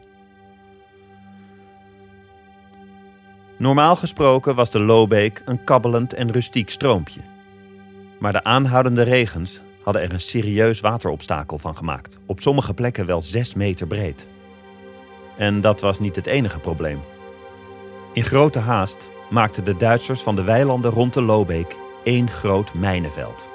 Normaal 3.57 3.95
gesproken 3.95 4.55
was 4.55 4.71
de 4.71 4.79
Loobeek 4.79 5.41
een 5.45 5.63
kabbelend 5.63 6.13
en 6.13 6.31
rustiek 6.31 6.69
stroompje. 6.69 7.21
Maar 8.19 8.31
de 8.31 8.43
aanhoudende 8.43 9.03
regens 9.03 9.61
hadden 9.83 10.01
er 10.01 10.13
een 10.13 10.21
serieus 10.21 10.79
wateropstakel 10.79 11.57
van 11.57 11.77
gemaakt, 11.77 12.19
op 12.25 12.39
sommige 12.39 12.73
plekken 12.73 13.05
wel 13.05 13.21
6 13.21 13.53
meter 13.53 13.87
breed. 13.87 14.27
En 15.37 15.61
dat 15.61 15.81
was 15.81 15.99
niet 15.99 16.15
het 16.15 16.27
enige 16.27 16.59
probleem. 16.59 17.01
In 18.13 18.23
grote 18.23 18.59
haast 18.59 19.09
maakten 19.29 19.63
de 19.65 19.75
Duitsers 19.75 20.21
van 20.21 20.35
de 20.35 20.43
weilanden 20.43 20.91
rond 20.91 21.13
de 21.13 21.21
Loobeek 21.21 21.75
één 22.03 22.29
groot 22.29 22.73
mijnenveld. 22.73 23.47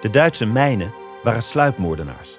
De 0.00 0.10
Duitse 0.10 0.46
mijnen 0.46 0.92
waren 1.22 1.42
sluipmoordenaars. 1.42 2.38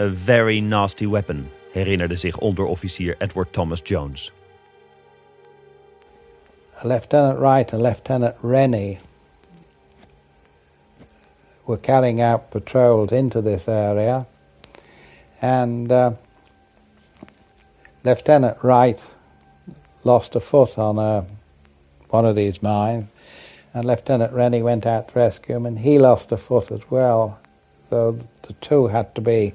A 0.00 0.10
very 0.24 0.60
nasty 0.60 1.08
weapon, 1.08 1.48
herinnerde 1.72 2.16
zich 2.16 2.38
onderofficier 2.38 3.14
Edward 3.18 3.52
Thomas 3.52 3.80
Jones. 3.84 4.32
Lieutenant 6.82 7.38
Wright 7.38 7.72
and 7.72 7.82
Lieutenant 7.82 8.34
Rennie 8.42 8.98
were 11.64 11.80
carrying 11.80 12.20
out 12.20 12.50
patrols 12.50 13.10
into 13.10 13.42
this 13.42 13.68
area, 13.68 14.26
and 15.40 15.90
uh, 15.90 16.10
Lieutenant 18.04 18.62
Wright 18.62 19.02
lost 20.04 20.34
a 20.36 20.40
foot 20.40 20.76
on 20.76 20.98
a, 20.98 21.00
uh, 21.00 21.24
one 22.10 22.26
of 22.26 22.36
these 22.36 22.62
mines, 22.62 23.08
and 23.72 23.86
Lieutenant 23.86 24.34
Rennie 24.34 24.62
went 24.62 24.84
out 24.84 25.08
to 25.08 25.18
rescue 25.18 25.56
him, 25.56 25.64
and 25.64 25.78
he 25.78 25.98
lost 25.98 26.30
a 26.30 26.36
foot 26.36 26.70
as 26.70 26.82
well. 26.90 27.38
So 27.88 28.18
the 28.42 28.52
two 28.60 28.88
had 28.88 29.14
to 29.14 29.22
be 29.22 29.54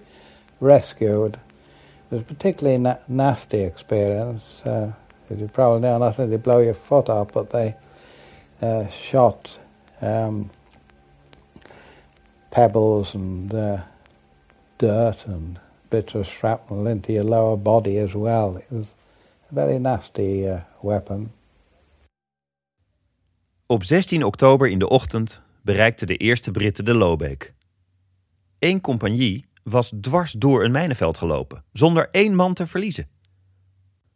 rescued. 0.60 1.36
It 1.36 2.16
was 2.16 2.22
a 2.22 2.26
particularly 2.26 2.80
na- 2.80 2.98
nasty 3.08 3.60
experience. 3.60 4.42
Uh, 4.66 4.94
as 5.30 5.40
you 5.40 5.48
probably 5.48 5.82
know, 5.82 6.00
not 6.00 6.20
only 6.20 6.36
they 6.36 6.42
blow 6.42 6.58
your 6.58 6.74
foot 6.74 7.08
off, 7.08 7.32
but 7.32 7.52
they 7.52 7.76
uh, 8.64 8.88
shot 8.88 9.60
um, 10.02 10.50
pebbles 12.50 13.14
and 13.14 13.54
uh, 13.54 13.82
dirt 14.80 15.28
and 15.28 15.60
bits 15.90 16.14
shrapnel 16.30 16.88
into 16.88 17.12
your 17.12 17.30
lower 17.30 17.58
body 17.58 18.00
as 18.00 18.14
well. 18.14 18.56
It 18.56 18.66
was 18.70 18.86
a 19.52 19.54
very 19.54 19.78
nasty 19.78 20.46
uh, 20.48 20.62
weapon. 20.82 21.32
Op 23.66 23.84
16 23.84 24.24
oktober 24.24 24.68
in 24.68 24.80
de 24.80 24.90
ochtend 24.90 25.42
bereikten 25.62 26.08
de 26.08 26.18
eerste 26.18 26.52
Britten 26.52 26.86
de 26.86 26.94
Loobeek. 26.94 27.54
Eén 28.60 28.82
compagnie 28.82 29.46
was 29.64 29.94
dwars 30.02 30.32
door 30.32 30.64
een 30.64 30.72
mijnenveld 30.72 31.18
gelopen, 31.18 31.64
zonder 31.74 32.10
één 32.12 32.36
man 32.36 32.54
te 32.54 32.68
verliezen. 32.68 33.08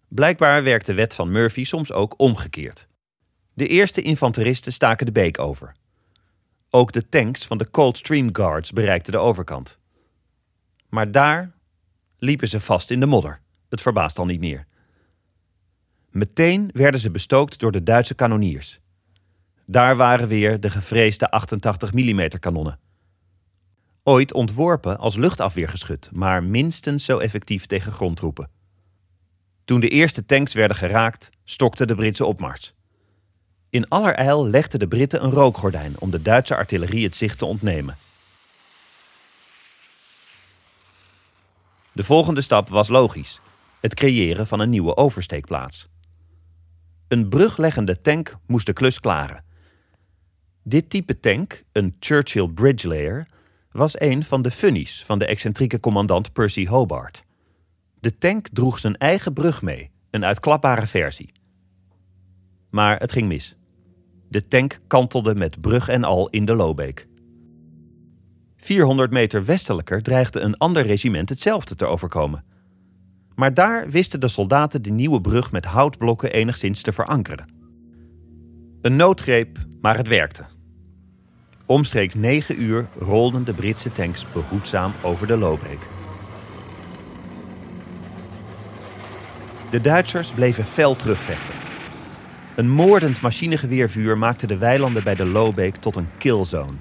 Blijkbaar 0.07 0.63
werkt 0.63 0.85
de 0.85 0.93
wet 0.93 1.15
van 1.15 1.31
Murphy 1.31 1.63
soms 1.63 1.91
ook 1.91 2.13
omgekeerd. 2.17 2.87
De 3.53 3.67
eerste 3.67 4.01
infanteristen 4.01 4.73
staken 4.73 5.05
de 5.05 5.11
beek 5.11 5.39
over. 5.39 5.75
Ook 6.69 6.91
de 6.91 7.09
tanks 7.09 7.45
van 7.45 7.57
de 7.57 7.69
Coldstream 7.69 8.35
Guards 8.35 8.71
bereikten 8.71 9.11
de 9.11 9.17
overkant. 9.17 9.77
Maar 10.89 11.11
daar 11.11 11.51
liepen 12.23 12.47
ze 12.47 12.59
vast 12.59 12.91
in 12.91 12.99
de 12.99 13.05
modder. 13.05 13.41
Het 13.69 13.81
verbaast 13.81 14.19
al 14.19 14.25
niet 14.25 14.39
meer. 14.39 14.65
Meteen 16.09 16.69
werden 16.73 16.99
ze 16.99 17.11
bestookt 17.11 17.59
door 17.59 17.71
de 17.71 17.83
Duitse 17.83 18.13
kanoniers. 18.13 18.79
Daar 19.65 19.95
waren 19.95 20.27
weer 20.27 20.59
de 20.59 20.69
gevreesde 20.69 21.31
88 21.31 21.93
mm 21.93 22.27
kanonnen. 22.39 22.79
Ooit 24.03 24.33
ontworpen 24.33 24.97
als 24.97 25.15
luchtafweergeschut, 25.15 26.09
maar 26.13 26.43
minstens 26.43 27.05
zo 27.05 27.17
effectief 27.17 27.65
tegen 27.65 27.91
grondtroepen. 27.91 28.49
Toen 29.65 29.79
de 29.79 29.89
eerste 29.89 30.25
tanks 30.25 30.53
werden 30.53 30.77
geraakt, 30.77 31.29
stokte 31.43 31.85
de 31.85 31.95
Britse 31.95 32.25
opmars. 32.25 32.73
In 33.69 33.87
allerijl 33.87 34.47
legden 34.47 34.79
de 34.79 34.87
Britten 34.87 35.23
een 35.23 35.31
rookgordijn 35.31 35.93
om 35.99 36.11
de 36.11 36.21
Duitse 36.21 36.55
artillerie 36.55 37.03
het 37.03 37.15
zicht 37.15 37.37
te 37.37 37.45
ontnemen. 37.45 37.97
De 41.93 42.03
volgende 42.03 42.41
stap 42.41 42.69
was 42.69 42.87
logisch: 42.87 43.39
het 43.79 43.93
creëren 43.93 44.47
van 44.47 44.59
een 44.59 44.69
nieuwe 44.69 44.97
oversteekplaats. 44.97 45.87
Een 47.07 47.29
brugleggende 47.29 48.01
tank 48.01 48.37
moest 48.47 48.65
de 48.65 48.73
klus 48.73 48.99
klaren. 48.99 49.43
Dit 50.63 50.89
type 50.89 51.19
tank, 51.19 51.63
een 51.71 51.95
Churchill 51.99 52.47
Bridge 52.47 52.87
Layer, 52.87 53.27
was 53.71 53.99
een 53.99 54.23
van 54.23 54.41
de 54.41 54.51
funnies 54.51 55.03
van 55.05 55.19
de 55.19 55.25
excentrieke 55.25 55.79
commandant 55.79 56.33
Percy 56.33 56.67
Hobart. 56.67 57.23
De 57.99 58.17
tank 58.17 58.47
droeg 58.51 58.79
zijn 58.79 58.97
eigen 58.97 59.33
brug 59.33 59.61
mee, 59.61 59.91
een 60.09 60.25
uitklapbare 60.25 60.87
versie. 60.87 61.31
Maar 62.69 62.99
het 62.99 63.11
ging 63.11 63.27
mis. 63.27 63.55
De 64.29 64.47
tank 64.47 64.79
kantelde 64.87 65.35
met 65.35 65.61
brug 65.61 65.87
en 65.87 66.03
al 66.03 66.29
in 66.29 66.45
de 66.45 66.55
Loobeek. 66.55 67.07
400 68.63 69.11
meter 69.11 69.45
westelijker 69.45 70.01
dreigde 70.01 70.39
een 70.39 70.57
ander 70.57 70.85
regiment 70.85 71.29
hetzelfde 71.29 71.75
te 71.75 71.85
overkomen. 71.85 72.43
Maar 73.35 73.53
daar 73.53 73.89
wisten 73.89 74.19
de 74.19 74.27
soldaten 74.27 74.81
de 74.81 74.91
nieuwe 74.91 75.21
brug 75.21 75.51
met 75.51 75.65
houtblokken 75.65 76.31
enigszins 76.31 76.81
te 76.81 76.91
verankeren. 76.91 77.47
Een 78.81 78.95
noodgreep, 78.95 79.57
maar 79.81 79.97
het 79.97 80.07
werkte. 80.07 80.43
Omstreeks 81.65 82.13
9 82.13 82.61
uur 82.61 82.87
rolden 82.99 83.45
de 83.45 83.53
Britse 83.53 83.91
tanks 83.91 84.25
behoedzaam 84.33 84.91
over 85.01 85.27
de 85.27 85.37
Loobeek. 85.37 85.79
De 89.69 89.81
Duitsers 89.81 90.29
bleven 90.29 90.63
fel 90.63 90.95
terugvechten. 90.95 91.55
Een 92.55 92.69
moordend 92.69 93.21
machinegeweervuur 93.21 94.17
maakte 94.17 94.47
de 94.47 94.57
weilanden 94.57 95.03
bij 95.03 95.15
de 95.15 95.25
Loobeek 95.25 95.75
tot 95.75 95.95
een 95.95 96.09
killzone. 96.17 96.77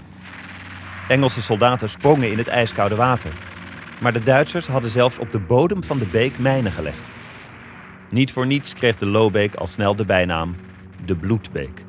Engelse 1.08 1.42
soldaten 1.42 1.88
sprongen 1.88 2.30
in 2.30 2.38
het 2.38 2.48
ijskoude 2.48 2.94
water. 2.94 3.32
Maar 4.00 4.12
de 4.12 4.22
Duitsers 4.22 4.66
hadden 4.66 4.90
zelfs 4.90 5.18
op 5.18 5.32
de 5.32 5.40
bodem 5.40 5.84
van 5.84 5.98
de 5.98 6.06
beek 6.06 6.38
mijnen 6.38 6.72
gelegd. 6.72 7.10
Niet 8.10 8.32
voor 8.32 8.46
niets 8.46 8.74
kreeg 8.74 8.96
de 8.96 9.06
Loobeek 9.06 9.54
al 9.54 9.66
snel 9.66 9.96
de 9.96 10.04
bijnaam 10.04 10.56
de 11.04 11.16
Bloedbeek. 11.16 11.84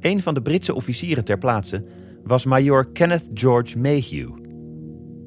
Een 0.00 0.22
van 0.22 0.34
de 0.34 0.42
Britse 0.42 0.74
officieren 0.74 1.24
ter 1.24 1.38
plaatse 1.38 1.84
was 2.24 2.44
major 2.44 2.92
Kenneth 2.92 3.30
George 3.34 3.78
Mayhew. 3.78 4.38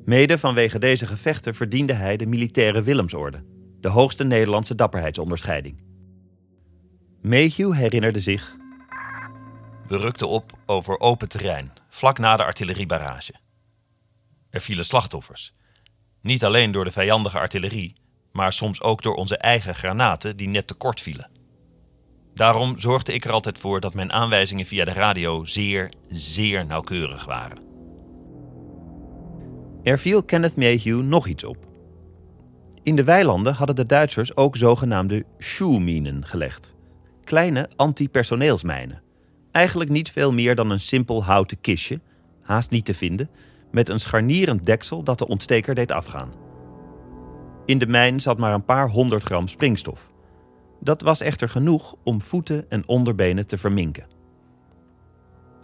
Mede 0.06 0.38
vanwege 0.38 0.80
deze 0.80 1.06
gevechten 1.06 1.56
verdiende 1.56 1.94
hij 1.94 2.18
de 2.18 2.26
militaire 2.26 2.82
Willemsorde, 2.82 3.44
de 3.80 3.90
hoogste 3.90 4.24
Nederlandse 4.24 4.76
dapperheidsonderscheiding. 4.76 5.82
Mayhew 7.22 7.74
herinnerde 7.74 8.20
zich. 8.20 8.56
We 9.88 9.98
rukten 9.98 10.30
op 10.30 10.52
over 10.66 11.00
open 11.00 11.30
terrein, 11.30 11.72
vlak 11.94 12.18
na 12.18 12.38
de 12.38 12.44
artilleriebarrage. 12.44 13.34
Er 14.50 14.62
vielen 14.62 14.86
slachtoffers. 14.86 15.54
Niet 16.22 16.44
alleen 16.44 16.72
door 16.72 16.84
de 16.84 16.92
vijandige 16.92 17.38
artillerie, 17.38 17.96
maar 18.32 18.54
soms 18.54 18.82
ook 18.82 19.02
door 19.02 19.16
onze 19.16 19.38
eigen 19.38 19.76
granaten 19.76 20.38
die 20.38 20.48
net 20.48 20.68
tekort 20.68 21.02
vielen. 21.02 21.30
Daarom 22.34 22.80
zorgde 22.80 23.14
ik 23.14 23.26
er 23.26 23.32
altijd 23.32 23.58
voor 23.58 23.80
dat 23.80 23.94
mijn 23.94 24.12
aanwijzingen 24.12 24.66
via 24.66 24.86
de 24.86 24.94
radio 24.94 25.46
zeer, 25.46 25.92
zeer 26.10 26.66
nauwkeurig 26.66 27.26
waren. 27.26 27.58
Er 29.84 30.00
viel 30.00 30.24
Kenneth 30.24 30.56
Mayhew 30.56 31.02
nog 31.02 31.28
iets 31.28 31.44
op. 31.44 31.68
In 32.84 32.96
de 32.96 33.04
weilanden 33.04 33.54
hadden 33.54 33.76
de 33.76 33.86
Duitsers 33.86 34.36
ook 34.36 34.58
zogenaamde 34.58 35.26
shoeminen 35.40 36.26
gelegd. 36.26 36.76
Kleine 37.24 37.70
antipersoneelsmijnen. 37.76 39.02
Eigenlijk 39.54 39.90
niet 39.90 40.12
veel 40.12 40.34
meer 40.34 40.56
dan 40.56 40.70
een 40.70 40.80
simpel 40.80 41.24
houten 41.24 41.62
kistje, 41.62 42.00
haast 42.42 42.70
niet 42.70 42.86
te 42.86 42.94
vinden, 42.94 43.30
met 43.72 43.90
een 43.90 44.00
scharnierend 44.00 44.66
deksel 44.66 45.04
dat 45.04 45.18
de 45.18 45.28
ontsteker 45.28 45.76
deed 45.76 45.92
afgaan. 45.92 46.34
In 47.66 47.78
de 47.78 47.88
mijn 47.88 48.22
zat 48.22 48.38
maar 48.38 48.54
een 48.54 48.66
paar 48.66 48.90
honderd 48.90 49.24
gram 49.24 49.48
springstof. 49.48 50.12
Dat 50.80 51.02
was 51.02 51.22
echter 51.22 51.50
genoeg 51.50 51.96
om 52.04 52.22
voeten 52.22 52.70
en 52.70 52.88
onderbenen 52.88 53.48
te 53.48 53.58
verminken. 53.58 54.06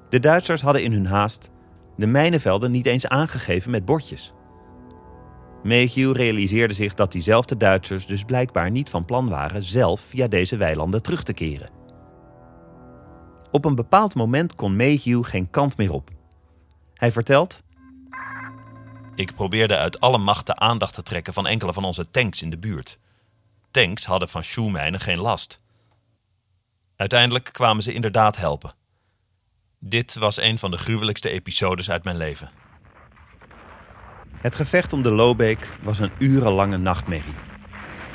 De 0.10 0.20
Duitsers 0.20 0.62
hadden 0.62 0.84
in 0.84 0.92
hun 0.92 1.06
haast 1.06 1.50
de 1.98 2.08
mijnenvelden 2.08 2.72
niet 2.72 2.86
eens 2.86 3.08
aangegeven 3.08 3.72
met 3.72 3.86
bordjes. 3.86 4.34
Mayhew 5.64 6.16
realiseerde 6.16 6.74
zich 6.74 6.94
dat 6.94 7.12
diezelfde 7.12 7.58
Duitsers 7.58 8.06
dus 8.06 8.24
blijkbaar 8.24 8.72
niet 8.72 8.90
van 8.90 9.06
plan 9.06 9.30
waren 9.30 9.64
zelf 9.64 10.02
via 10.02 10.28
deze 10.28 10.58
weilanden 10.58 11.02
terug 11.02 11.24
te 11.24 11.34
keren. 11.34 11.79
Op 13.52 13.66
een 13.66 13.76
bepaald 13.76 14.16
moment 14.16 14.56
kon 14.56 14.76
Mayhew 14.76 15.26
geen 15.26 15.50
kant 15.50 15.78
meer 15.78 15.94
op. 15.94 16.10
Hij 16.94 17.12
vertelt: 17.12 17.62
Ik 19.16 19.36
probeerde 19.36 19.78
uit 19.78 20.00
alle 20.00 20.18
macht 20.18 20.46
de 20.46 20.56
aandacht 20.56 20.94
te 20.94 21.04
trekken 21.04 21.34
van 21.34 21.48
enkele 21.48 21.74
van 21.74 21.84
onze 21.84 22.10
tanks 22.10 22.42
in 22.42 22.50
de 22.50 22.58
buurt. 22.58 23.00
Tanks 23.72 24.06
hadden 24.06 24.30
van 24.30 24.44
shoemijnen 24.44 25.00
geen 25.00 25.20
last. 25.20 25.62
Uiteindelijk 26.96 27.50
kwamen 27.52 27.84
ze 27.84 27.94
inderdaad 27.94 28.38
helpen. 28.38 28.74
Dit 29.80 30.16
was 30.16 30.38
een 30.38 30.58
van 30.58 30.72
de 30.72 30.78
gruwelijkste 30.78 31.30
episodes 31.30 31.90
uit 31.90 32.04
mijn 32.04 32.18
leven. 32.18 32.50
Het 34.34 34.56
gevecht 34.56 34.94
om 34.94 35.02
de 35.02 35.12
Loobeek 35.12 35.78
was 35.82 36.00
een 36.00 36.12
urenlange 36.18 36.78
nachtmerrie. 36.78 37.36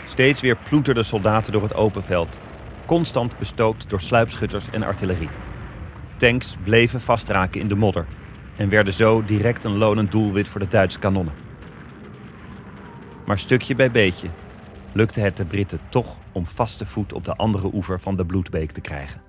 Steeds 0.06 0.40
weer 0.40 0.56
ploeterden 0.56 1.04
soldaten 1.04 1.52
door 1.52 1.62
het 1.62 1.74
open 1.74 2.04
veld, 2.04 2.40
constant 2.86 3.38
bestookt 3.38 3.90
door 3.90 4.00
sluipschutters 4.00 4.70
en 4.70 4.82
artillerie. 4.82 5.28
Tanks 6.16 6.56
bleven 6.62 7.00
vastraken 7.00 7.60
in 7.60 7.68
de 7.68 7.74
modder 7.74 8.06
en 8.56 8.68
werden 8.68 8.92
zo 8.92 9.24
direct 9.24 9.64
een 9.64 9.76
lonend 9.76 10.10
doelwit 10.10 10.48
voor 10.48 10.60
de 10.60 10.68
Duitse 10.68 10.98
kanonnen. 10.98 11.34
Maar 13.26 13.38
stukje 13.38 13.74
bij 13.74 13.90
beetje 13.90 14.28
lukte 14.92 15.20
het 15.20 15.36
de 15.36 15.44
Britten 15.44 15.80
toch 15.88 16.16
om 16.32 16.46
vaste 16.46 16.86
voet 16.86 17.12
op 17.12 17.24
de 17.24 17.36
andere 17.36 17.70
oever 17.72 18.00
van 18.00 18.16
de 18.16 18.26
Bloedbeek 18.26 18.70
te 18.70 18.80
krijgen. 18.80 19.22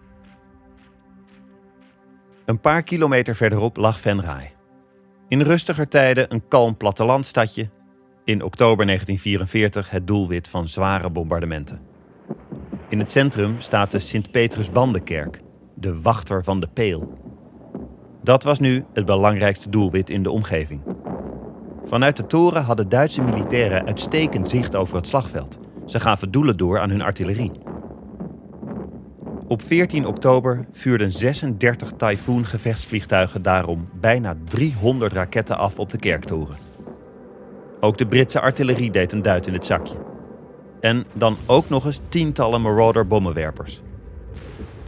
Een 2.46 2.60
paar 2.60 2.84
kilometer 2.84 3.36
verderop 3.36 3.78
lag 3.78 4.00
Venray. 4.00 4.54
In 5.28 5.42
rustiger 5.42 5.88
tijden 5.88 6.34
een 6.34 6.48
kalm 6.48 6.78
plattelandstadje. 6.78 7.70
In 8.24 8.44
oktober 8.44 8.86
1944 8.86 9.90
het 9.90 10.08
doelwit 10.08 10.48
van 10.48 10.70
zware 10.70 11.10
bombardementen. 11.10 11.95
In 12.90 13.00
het 13.00 13.12
centrum 13.12 13.56
staat 13.60 13.92
de 13.92 14.00
Sint-Petrus-Bandenkerk, 14.00 15.42
de 15.74 16.02
wachter 16.02 16.44
van 16.44 16.60
de 16.60 16.68
peel. 16.74 17.18
Dat 18.24 18.44
was 18.44 18.60
nu 18.60 18.86
het 18.94 19.06
belangrijkste 19.06 19.70
doelwit 19.70 20.10
in 20.10 20.24
de 20.24 20.32
omgeving. 20.32 20.82
Vanuit 21.86 22.18
de 22.18 22.28
toren 22.28 22.64
hadden 22.64 22.90
Duitse 22.90 23.22
militairen 23.22 23.86
uitstekend 23.86 24.50
zicht 24.50 24.76
over 24.76 24.96
het 24.96 25.08
slagveld. 25.08 25.60
Ze 25.86 26.00
gaven 26.00 26.32
doelen 26.32 26.58
door 26.58 26.80
aan 26.80 26.90
hun 26.90 27.02
artillerie. 27.02 27.52
Op 29.48 29.62
14 29.62 30.08
oktober 30.08 30.66
vuurden 30.72 31.12
36 31.12 31.92
Typhoon 31.98 32.46
gevechtsvliegtuigen 32.46 33.42
daarom 33.42 33.90
bijna 34.00 34.36
300 34.44 35.14
raketten 35.14 35.58
af 35.58 35.80
op 35.80 35.90
de 35.90 36.00
kerktoren. 36.00 36.56
Ook 37.80 37.98
de 37.98 38.08
Britse 38.08 38.42
artillerie 38.42 38.92
deed 38.92 39.12
een 39.12 39.22
duit 39.22 39.48
in 39.48 39.54
het 39.54 39.66
zakje. 39.66 40.15
En 40.80 41.06
dan 41.14 41.38
ook 41.46 41.70
nog 41.70 41.86
eens 41.86 42.02
tientallen 42.10 42.62
Marauder 42.62 43.08
bommenwerpers. 43.08 43.82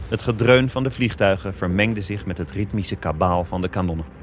Het 0.08 0.22
gedreun 0.22 0.70
van 0.70 0.82
de 0.82 0.90
vliegtuigen 0.90 1.54
vermengde 1.54 2.02
zich 2.02 2.26
met 2.26 2.38
het 2.38 2.50
ritmische 2.50 2.96
kabaal 2.96 3.44
van 3.44 3.60
de 3.60 3.68
kanonnen. 3.68 4.17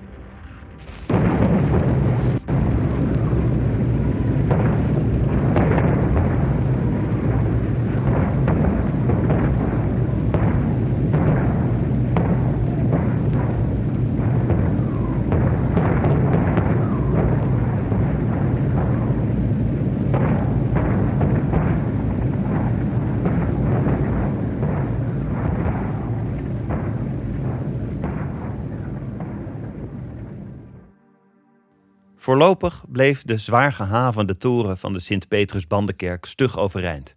Voorlopig 32.46 32.86
bleef 32.88 33.24
de 33.24 33.38
zwaar 33.38 33.72
gehavende 33.74 34.38
toren 34.38 34.78
van 34.78 34.94
de 34.94 35.00
Sint-Petrus-Bandenkerk 35.00 36.26
stug 36.26 36.58
overeind. 36.58 37.16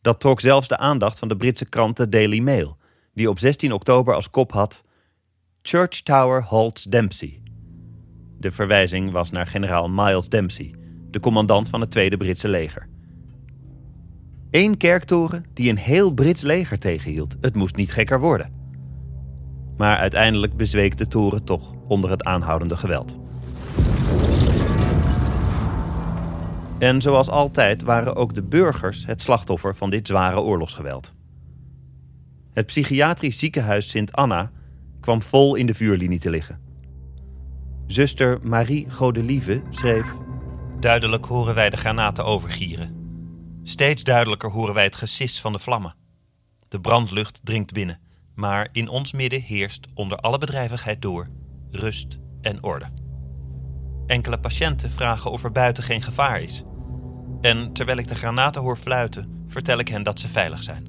Dat 0.00 0.20
trok 0.20 0.40
zelfs 0.40 0.68
de 0.68 0.76
aandacht 0.76 1.18
van 1.18 1.28
de 1.28 1.36
Britse 1.36 1.64
krant 1.64 1.96
The 1.96 2.08
Daily 2.08 2.38
Mail, 2.38 2.76
die 3.14 3.30
op 3.30 3.38
16 3.38 3.72
oktober 3.72 4.14
als 4.14 4.30
kop 4.30 4.52
had 4.52 4.82
Church 5.62 6.02
Tower 6.02 6.42
halts 6.42 6.84
Dempsey. 6.84 7.42
De 8.38 8.50
verwijzing 8.50 9.12
was 9.12 9.30
naar 9.30 9.46
generaal 9.46 9.88
Miles 9.88 10.28
Dempsey, 10.28 10.74
de 11.10 11.20
commandant 11.20 11.68
van 11.68 11.80
het 11.80 11.90
Tweede 11.90 12.16
Britse 12.16 12.48
leger. 12.48 12.88
Eén 14.50 14.76
kerktoren 14.76 15.44
die 15.54 15.70
een 15.70 15.78
heel 15.78 16.12
Brits 16.12 16.42
leger 16.42 16.78
tegenhield. 16.78 17.36
Het 17.40 17.54
moest 17.54 17.76
niet 17.76 17.92
gekker 17.92 18.20
worden. 18.20 18.52
Maar 19.76 19.96
uiteindelijk 19.96 20.56
bezweek 20.56 20.96
de 20.96 21.08
toren 21.08 21.44
toch 21.44 21.72
onder 21.86 22.10
het 22.10 22.24
aanhoudende 22.24 22.76
geweld. 22.76 23.16
En 26.78 27.02
zoals 27.02 27.28
altijd 27.28 27.82
waren 27.82 28.16
ook 28.16 28.34
de 28.34 28.42
burgers 28.42 29.06
het 29.06 29.22
slachtoffer 29.22 29.76
van 29.76 29.90
dit 29.90 30.06
zware 30.06 30.40
oorlogsgeweld. 30.40 31.12
Het 32.52 32.66
psychiatrisch 32.66 33.38
ziekenhuis 33.38 33.88
Sint 33.88 34.12
Anna 34.12 34.50
kwam 35.00 35.22
vol 35.22 35.54
in 35.54 35.66
de 35.66 35.74
vuurlinie 35.74 36.18
te 36.18 36.30
liggen. 36.30 36.60
Zuster 37.86 38.38
Marie 38.42 38.90
Godelieve 38.90 39.62
schreef: 39.70 40.14
Duidelijk 40.80 41.24
horen 41.24 41.54
wij 41.54 41.70
de 41.70 41.76
granaten 41.76 42.24
overgieren. 42.24 42.96
Steeds 43.62 44.02
duidelijker 44.02 44.50
horen 44.50 44.74
wij 44.74 44.84
het 44.84 44.96
gesis 44.96 45.40
van 45.40 45.52
de 45.52 45.58
vlammen. 45.58 45.94
De 46.68 46.80
brandlucht 46.80 47.40
dringt 47.44 47.72
binnen, 47.72 48.00
maar 48.34 48.68
in 48.72 48.88
ons 48.88 49.12
midden 49.12 49.42
heerst 49.42 49.86
onder 49.94 50.18
alle 50.18 50.38
bedrijvigheid 50.38 51.02
door 51.02 51.28
rust 51.70 52.18
en 52.40 52.62
orde. 52.62 52.86
Enkele 54.06 54.38
patiënten 54.40 54.90
vragen 54.90 55.30
of 55.30 55.44
er 55.44 55.52
buiten 55.52 55.82
geen 55.82 56.02
gevaar 56.02 56.40
is. 56.40 56.64
En 57.40 57.72
terwijl 57.72 57.98
ik 57.98 58.08
de 58.08 58.14
granaten 58.14 58.62
hoor 58.62 58.76
fluiten, 58.76 59.44
vertel 59.48 59.78
ik 59.78 59.88
hen 59.88 60.02
dat 60.02 60.20
ze 60.20 60.28
veilig 60.28 60.62
zijn. 60.62 60.86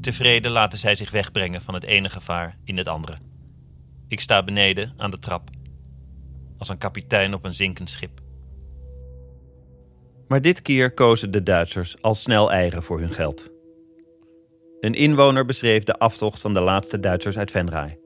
Tevreden 0.00 0.50
laten 0.50 0.78
zij 0.78 0.96
zich 0.96 1.10
wegbrengen 1.10 1.62
van 1.62 1.74
het 1.74 1.84
ene 1.84 2.08
gevaar 2.08 2.58
in 2.64 2.76
het 2.76 2.88
andere. 2.88 3.16
Ik 4.08 4.20
sta 4.20 4.42
beneden 4.42 4.94
aan 4.96 5.10
de 5.10 5.18
trap, 5.18 5.50
als 6.58 6.68
een 6.68 6.78
kapitein 6.78 7.34
op 7.34 7.44
een 7.44 7.54
zinkend 7.54 7.90
schip. 7.90 8.20
Maar 10.28 10.40
dit 10.40 10.62
keer 10.62 10.94
kozen 10.94 11.30
de 11.30 11.42
Duitsers 11.42 12.02
al 12.02 12.14
snel 12.14 12.52
eigen 12.52 12.82
voor 12.82 13.00
hun 13.00 13.12
geld. 13.12 13.50
Een 14.80 14.94
inwoner 14.94 15.44
beschreef 15.44 15.82
de 15.82 15.98
aftocht 15.98 16.40
van 16.40 16.54
de 16.54 16.60
laatste 16.60 17.00
Duitsers 17.00 17.38
uit 17.38 17.50
Venray. 17.50 17.98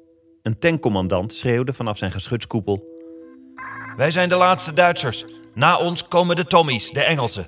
Een 0.43 0.59
tankcommandant 0.59 1.35
schreeuwde 1.35 1.73
vanaf 1.75 1.99
zijn 1.99 2.13
geschutskoepel: 2.13 2.85
Wij 3.97 4.11
zijn 4.11 4.29
de 4.29 4.37
laatste 4.37 4.73
Duitsers. 4.73 5.25
Na 5.59 5.79
ons 5.79 6.09
komen 6.09 6.37
de 6.37 6.47
Tommies, 6.47 6.91
de 6.91 7.03
Engelsen. 7.03 7.47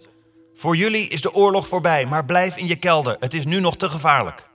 Voor 0.54 0.76
jullie 0.76 1.08
is 1.08 1.20
de 1.20 1.34
oorlog 1.34 1.68
voorbij, 1.68 2.06
maar 2.06 2.24
blijf 2.24 2.56
in 2.56 2.66
je 2.66 2.76
kelder. 2.76 3.16
Het 3.20 3.34
is 3.34 3.44
nu 3.44 3.60
nog 3.60 3.76
te 3.76 3.88
gevaarlijk. 3.88 4.50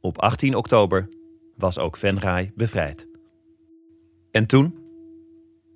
Op 0.00 0.18
18 0.18 0.54
oktober 0.56 1.08
was 1.56 1.78
ook 1.78 1.96
Venray 1.96 2.52
bevrijd. 2.54 3.08
En 4.30 4.46
toen? 4.46 4.78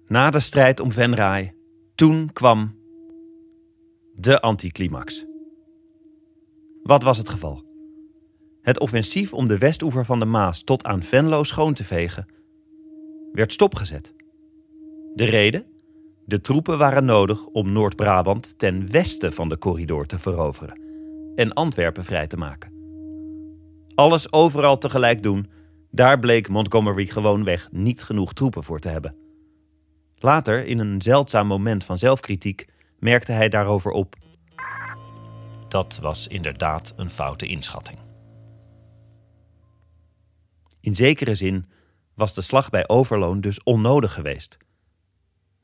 Na 0.06 0.30
de 0.30 0.40
strijd 0.40 0.80
om 0.80 0.92
Venray, 0.92 1.54
toen 1.94 2.32
kwam 2.32 2.76
de 4.14 4.40
anticlimax. 4.40 5.26
Wat 6.82 7.02
was 7.02 7.18
het 7.18 7.28
geval? 7.28 7.64
Het 8.62 8.78
offensief 8.78 9.32
om 9.32 9.48
de 9.48 9.58
westoever 9.58 10.04
van 10.04 10.18
de 10.18 10.24
Maas 10.24 10.62
tot 10.62 10.84
aan 10.84 11.02
Venlo 11.02 11.44
schoon 11.44 11.74
te 11.74 11.84
vegen 11.84 12.26
werd 13.32 13.52
stopgezet. 13.52 14.16
De 15.14 15.24
reden? 15.24 15.66
De 16.24 16.40
troepen 16.40 16.78
waren 16.78 17.04
nodig 17.04 17.46
om 17.46 17.72
Noord-Brabant 17.72 18.58
ten 18.58 18.90
westen 18.90 19.32
van 19.32 19.48
de 19.48 19.58
corridor 19.58 20.06
te 20.06 20.18
veroveren 20.18 20.80
en 21.34 21.52
Antwerpen 21.52 22.04
vrij 22.04 22.26
te 22.26 22.36
maken. 22.36 22.72
Alles 23.94 24.32
overal 24.32 24.78
tegelijk 24.78 25.22
doen, 25.22 25.50
daar 25.90 26.18
bleek 26.18 26.48
Montgomery 26.48 27.06
gewoonweg 27.06 27.68
niet 27.72 28.02
genoeg 28.02 28.32
troepen 28.32 28.64
voor 28.64 28.78
te 28.78 28.88
hebben. 28.88 29.16
Later, 30.16 30.66
in 30.66 30.78
een 30.78 31.02
zeldzaam 31.02 31.46
moment 31.46 31.84
van 31.84 31.98
zelfkritiek, 31.98 32.66
merkte 32.98 33.32
hij 33.32 33.48
daarover 33.48 33.90
op. 33.90 34.16
Dat 35.68 35.98
was 36.02 36.26
inderdaad 36.26 36.92
een 36.96 37.10
foute 37.10 37.46
inschatting. 37.46 37.98
In 40.80 40.94
zekere 40.94 41.34
zin 41.34 41.66
was 42.14 42.34
de 42.34 42.42
slag 42.42 42.70
bij 42.70 42.88
Overloon 42.88 43.40
dus 43.40 43.62
onnodig 43.62 44.12
geweest. 44.12 44.56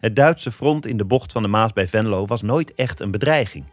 Het 0.05 0.17
Duitse 0.17 0.53
front 0.53 0.87
in 0.87 0.97
de 0.97 1.05
bocht 1.05 1.33
van 1.33 1.43
de 1.43 1.49
Maas 1.49 1.73
bij 1.73 1.89
Venlo 1.89 2.27
was 2.27 2.43
nooit 2.43 2.75
echt 2.75 3.01
een 3.01 3.11
bedreiging. 3.11 3.65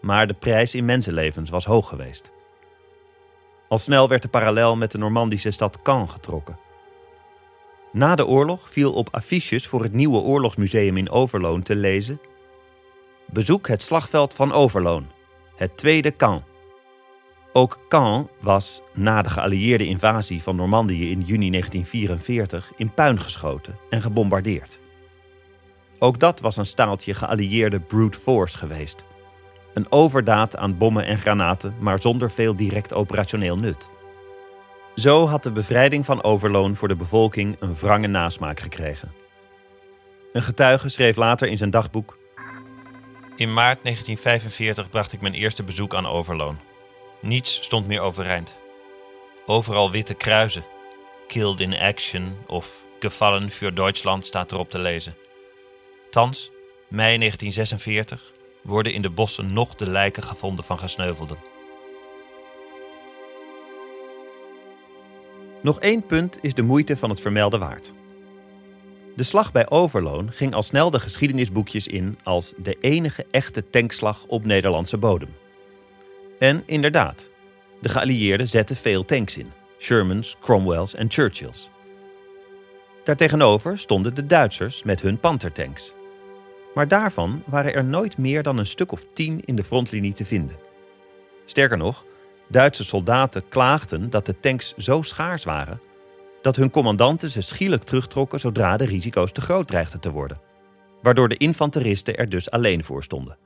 Maar 0.00 0.26
de 0.26 0.34
prijs 0.34 0.74
in 0.74 0.84
mensenlevens 0.84 1.50
was 1.50 1.64
hoog 1.64 1.88
geweest. 1.88 2.30
Al 3.68 3.78
snel 3.78 4.08
werd 4.08 4.22
de 4.22 4.28
parallel 4.28 4.76
met 4.76 4.90
de 4.90 4.98
Normandische 4.98 5.50
stad 5.50 5.82
Caen 5.82 6.08
getrokken. 6.08 6.58
Na 7.92 8.14
de 8.14 8.26
oorlog 8.26 8.70
viel 8.70 8.92
op 8.92 9.08
affiches 9.10 9.66
voor 9.66 9.82
het 9.82 9.92
nieuwe 9.92 10.18
oorlogsmuseum 10.18 10.96
in 10.96 11.10
Overloon 11.10 11.62
te 11.62 11.76
lezen: 11.76 12.20
Bezoek 13.26 13.68
het 13.68 13.82
slagveld 13.82 14.34
van 14.34 14.52
Overloon, 14.52 15.06
het 15.56 15.76
tweede 15.76 16.16
Caen. 16.16 16.44
Ook 17.52 17.78
Caen 17.88 18.28
was 18.40 18.82
na 18.94 19.22
de 19.22 19.30
geallieerde 19.30 19.86
invasie 19.86 20.42
van 20.42 20.56
Normandië 20.56 21.10
in 21.10 21.20
juni 21.20 21.50
1944 21.50 22.72
in 22.76 22.94
puin 22.94 23.20
geschoten 23.20 23.78
en 23.90 24.02
gebombardeerd. 24.02 24.80
Ook 26.02 26.18
dat 26.18 26.40
was 26.40 26.56
een 26.56 26.66
staaltje 26.66 27.14
geallieerde 27.14 27.80
brute 27.80 28.18
force 28.18 28.58
geweest. 28.58 29.04
Een 29.74 29.92
overdaad 29.92 30.56
aan 30.56 30.78
bommen 30.78 31.04
en 31.04 31.18
granaten, 31.18 31.74
maar 31.80 32.00
zonder 32.00 32.30
veel 32.30 32.56
direct 32.56 32.94
operationeel 32.94 33.56
nut. 33.56 33.90
Zo 34.94 35.26
had 35.26 35.42
de 35.42 35.52
bevrijding 35.52 36.04
van 36.04 36.22
Overloon 36.22 36.76
voor 36.76 36.88
de 36.88 36.96
bevolking 36.96 37.56
een 37.58 37.74
wrange 37.74 38.06
nasmaak 38.06 38.60
gekregen. 38.60 39.12
Een 40.32 40.42
getuige 40.42 40.88
schreef 40.88 41.16
later 41.16 41.48
in 41.48 41.56
zijn 41.56 41.70
dagboek: 41.70 42.18
In 43.36 43.52
maart 43.52 43.82
1945 43.82 44.90
bracht 44.90 45.12
ik 45.12 45.20
mijn 45.20 45.34
eerste 45.34 45.62
bezoek 45.62 45.94
aan 45.94 46.06
Overloon. 46.06 46.58
Niets 47.20 47.62
stond 47.62 47.86
meer 47.86 48.00
overeind. 48.00 48.54
Overal 49.46 49.90
witte 49.90 50.14
kruisen. 50.14 50.64
Killed 51.26 51.60
in 51.60 51.78
action 51.78 52.36
of 52.46 52.84
Gevallen 52.98 53.50
voor 53.50 53.74
Duitsland 53.74 54.26
staat 54.26 54.52
erop 54.52 54.70
te 54.70 54.78
lezen. 54.78 55.14
Thans, 56.10 56.50
mei 56.88 57.18
1946, 57.18 58.32
worden 58.62 58.92
in 58.92 59.02
de 59.02 59.10
bossen 59.10 59.52
nog 59.52 59.74
de 59.74 59.90
lijken 59.90 60.22
gevonden 60.22 60.64
van 60.64 60.78
gesneuvelden. 60.78 61.38
Nog 65.62 65.80
één 65.80 66.06
punt 66.06 66.38
is 66.40 66.54
de 66.54 66.62
moeite 66.62 66.96
van 66.96 67.10
het 67.10 67.20
vermelden 67.20 67.60
waard. 67.60 67.92
De 69.16 69.22
slag 69.22 69.52
bij 69.52 69.70
Overloon 69.70 70.32
ging 70.32 70.54
al 70.54 70.62
snel 70.62 70.90
de 70.90 71.00
geschiedenisboekjes 71.00 71.86
in 71.86 72.18
als 72.22 72.52
de 72.56 72.76
enige 72.80 73.26
echte 73.30 73.70
tankslag 73.70 74.24
op 74.26 74.44
Nederlandse 74.44 74.98
bodem. 74.98 75.36
En 76.38 76.62
inderdaad, 76.66 77.30
de 77.80 77.88
geallieerden 77.88 78.48
zetten 78.48 78.76
veel 78.76 79.04
tanks 79.04 79.36
in: 79.36 79.52
Shermans, 79.78 80.36
Cromwells 80.40 80.94
en 80.94 81.10
Churchills. 81.10 81.70
Daartegenover 83.04 83.78
stonden 83.78 84.14
de 84.14 84.26
Duitsers 84.26 84.82
met 84.82 85.00
hun 85.00 85.18
pantertanks. 85.18 85.94
Maar 86.74 86.88
daarvan 86.88 87.42
waren 87.46 87.74
er 87.74 87.84
nooit 87.84 88.18
meer 88.18 88.42
dan 88.42 88.58
een 88.58 88.66
stuk 88.66 88.92
of 88.92 89.04
tien 89.12 89.40
in 89.44 89.56
de 89.56 89.64
frontlinie 89.64 90.12
te 90.12 90.24
vinden. 90.24 90.56
Sterker 91.44 91.76
nog, 91.76 92.04
Duitse 92.48 92.84
soldaten 92.84 93.48
klaagden 93.48 94.10
dat 94.10 94.26
de 94.26 94.40
tanks 94.40 94.74
zo 94.76 95.02
schaars 95.02 95.44
waren 95.44 95.80
dat 96.42 96.56
hun 96.56 96.70
commandanten 96.70 97.30
ze 97.30 97.40
schielijk 97.40 97.82
terugtrokken 97.82 98.40
zodra 98.40 98.76
de 98.76 98.84
risico's 98.84 99.32
te 99.32 99.40
groot 99.40 99.68
dreigden 99.68 100.00
te 100.00 100.10
worden, 100.10 100.40
waardoor 101.02 101.28
de 101.28 101.36
infanteristen 101.36 102.16
er 102.16 102.28
dus 102.28 102.50
alleen 102.50 102.84
voor 102.84 103.02
stonden. 103.02 103.36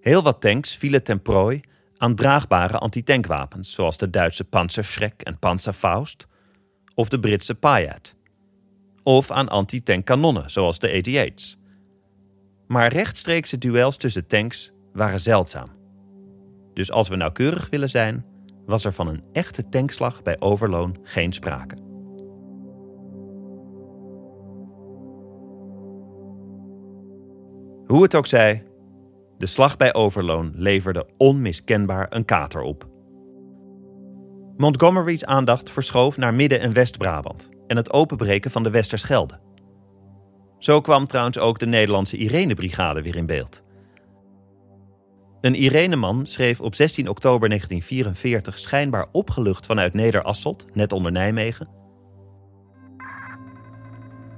Heel 0.00 0.22
wat 0.22 0.40
tanks 0.40 0.76
vielen 0.76 1.02
ten 1.02 1.22
prooi 1.22 1.60
aan 1.96 2.14
draagbare 2.14 2.78
antitankwapens, 2.78 3.72
zoals 3.72 3.96
de 3.96 4.10
Duitse 4.10 4.44
Panzerschreck 4.44 5.22
en 5.22 5.38
Panzerfaust, 5.38 6.26
of 6.94 7.08
de 7.08 7.20
Britse 7.20 7.54
Payat, 7.54 8.14
of 9.08 9.30
aan 9.30 9.48
antitankkanonnen, 9.48 10.50
zoals 10.50 10.78
de 10.78 11.02
88's. 11.32 11.56
Maar 12.66 12.92
rechtstreekse 12.92 13.58
duels 13.58 13.96
tussen 13.96 14.26
tanks 14.26 14.72
waren 14.92 15.20
zeldzaam. 15.20 15.68
Dus 16.74 16.90
als 16.90 17.08
we 17.08 17.16
nauwkeurig 17.16 17.68
willen 17.70 17.88
zijn, 17.88 18.24
was 18.66 18.84
er 18.84 18.92
van 18.92 19.08
een 19.08 19.22
echte 19.32 19.68
tankslag 19.68 20.22
bij 20.22 20.40
Overloon 20.40 20.96
geen 21.02 21.32
sprake. 21.32 21.76
Hoe 27.86 28.02
het 28.02 28.14
ook 28.14 28.26
zij, 28.26 28.64
de 29.38 29.46
slag 29.46 29.76
bij 29.76 29.94
Overloon 29.94 30.52
leverde 30.54 31.06
onmiskenbaar 31.16 32.06
een 32.10 32.24
kater 32.24 32.60
op. 32.60 32.88
Montgomery's 34.56 35.24
aandacht 35.24 35.70
verschoof 35.70 36.16
naar 36.16 36.34
Midden- 36.34 36.60
en 36.60 36.72
West-Brabant 36.72 37.56
en 37.68 37.76
het 37.76 37.92
openbreken 37.92 38.50
van 38.50 38.62
de 38.62 38.70
Westerschelde. 38.70 39.38
Zo 40.58 40.80
kwam 40.80 41.06
trouwens 41.06 41.38
ook 41.38 41.58
de 41.58 41.66
Nederlandse 41.66 42.16
Irene-brigade 42.16 43.02
weer 43.02 43.16
in 43.16 43.26
beeld. 43.26 43.62
Een 45.40 45.62
Ireneman 45.62 46.26
schreef 46.26 46.60
op 46.60 46.74
16 46.74 47.08
oktober 47.08 47.48
1944 47.48 48.58
schijnbaar 48.58 49.06
opgelucht 49.12 49.66
vanuit 49.66 49.94
Nederasselt, 49.94 50.66
net 50.72 50.92
onder 50.92 51.12
Nijmegen. 51.12 51.68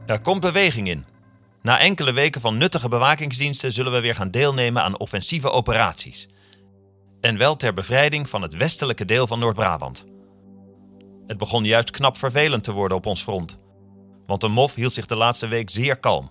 Er 0.07 0.21
komt 0.21 0.40
beweging 0.40 0.88
in. 0.88 1.05
Na 1.62 1.79
enkele 1.79 2.12
weken 2.12 2.40
van 2.40 2.59
nuttige 2.59 2.88
bewakingsdiensten 2.88 3.73
zullen 3.73 3.93
we 3.93 4.01
weer 4.01 4.14
gaan 4.14 4.31
deelnemen 4.31 4.83
aan 4.83 4.99
offensieve 4.99 5.51
operaties. 5.51 6.29
En 7.21 7.38
wel 7.38 7.57
ter 7.57 7.75
bevrijding 7.75 8.29
van 8.29 8.43
het 8.43 8.57
westelijke 8.57 9.05
deel 9.05 9.27
van 9.27 9.38
Noord-Brabant. 9.38 10.05
Het 11.31 11.38
begon 11.38 11.64
juist 11.64 11.90
knap 11.90 12.16
vervelend 12.16 12.64
te 12.64 12.73
worden 12.73 12.97
op 12.97 13.07
ons 13.07 13.23
front. 13.23 13.59
Want 14.27 14.40
de 14.40 14.49
MOF 14.49 14.75
hield 14.75 14.93
zich 14.93 15.07
de 15.07 15.16
laatste 15.16 15.49
week 15.49 15.71
zeer 15.71 15.97
kalm. 15.97 16.31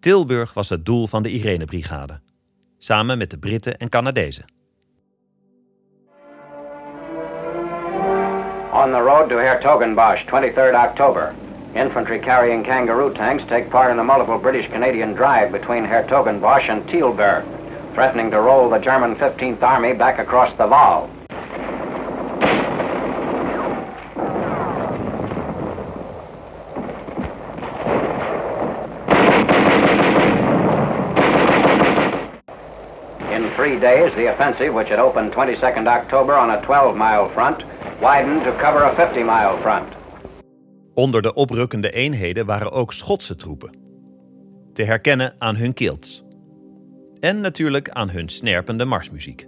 Tilburg 0.00 0.54
was 0.54 0.68
het 0.68 0.84
doel 0.84 1.06
van 1.06 1.22
de 1.22 1.30
Irene-brigade, 1.30 2.20
samen 2.78 3.18
met 3.18 3.30
de 3.30 3.38
Britten 3.38 3.78
en 3.78 3.88
Canadezen. 3.88 4.44
On 8.72 8.90
the 8.90 9.00
road 9.00 9.28
to 9.28 9.36
Hertogenbosch, 9.36 10.24
23rd 10.24 10.74
October. 10.74 11.34
Infantry 11.72 12.18
carrying 12.18 12.64
kangaroo 12.64 13.12
tanks 13.12 13.44
take 13.44 13.68
part 13.68 13.90
in 13.90 13.98
a 13.98 14.02
multiple 14.02 14.38
British-Canadian 14.38 15.14
drive 15.14 15.50
between 15.50 15.86
Hertogenbosch 15.86 16.68
and 16.68 16.88
Tilburg, 16.88 17.44
threatening 17.96 18.30
to 18.30 18.38
roll 18.38 18.68
the 18.68 18.78
German 18.78 19.16
15th 19.16 19.62
Army 19.62 19.94
back 19.94 20.18
across 20.18 20.54
the 20.58 20.66
Waal. 20.66 21.08
In 33.30 33.50
three 33.56 33.78
days, 33.78 34.12
the 34.14 34.26
offensive, 34.26 34.74
which 34.74 34.90
had 34.90 34.98
opened 34.98 35.32
22nd 35.32 35.86
October 35.86 36.34
on 36.34 36.50
a 36.50 36.60
12-mile 36.60 37.30
front, 37.30 37.64
widened 38.02 38.44
to 38.44 38.52
cover 38.58 38.84
a 38.84 38.94
50-mile 38.94 39.56
front. 39.62 39.88
Onder 40.94 41.22
de 41.22 41.34
oprukkende 41.34 41.90
eenheden 41.90 42.46
waren 42.46 42.72
ook 42.72 42.92
Schotse 42.92 43.36
troepen. 43.36 43.70
Te 44.72 44.82
herkennen 44.84 45.34
aan 45.38 45.56
hun 45.56 45.72
kilts. 45.72 46.25
En 47.20 47.40
natuurlijk 47.40 47.88
aan 47.90 48.10
hun 48.10 48.28
snerpende 48.28 48.84
marsmuziek. 48.84 49.46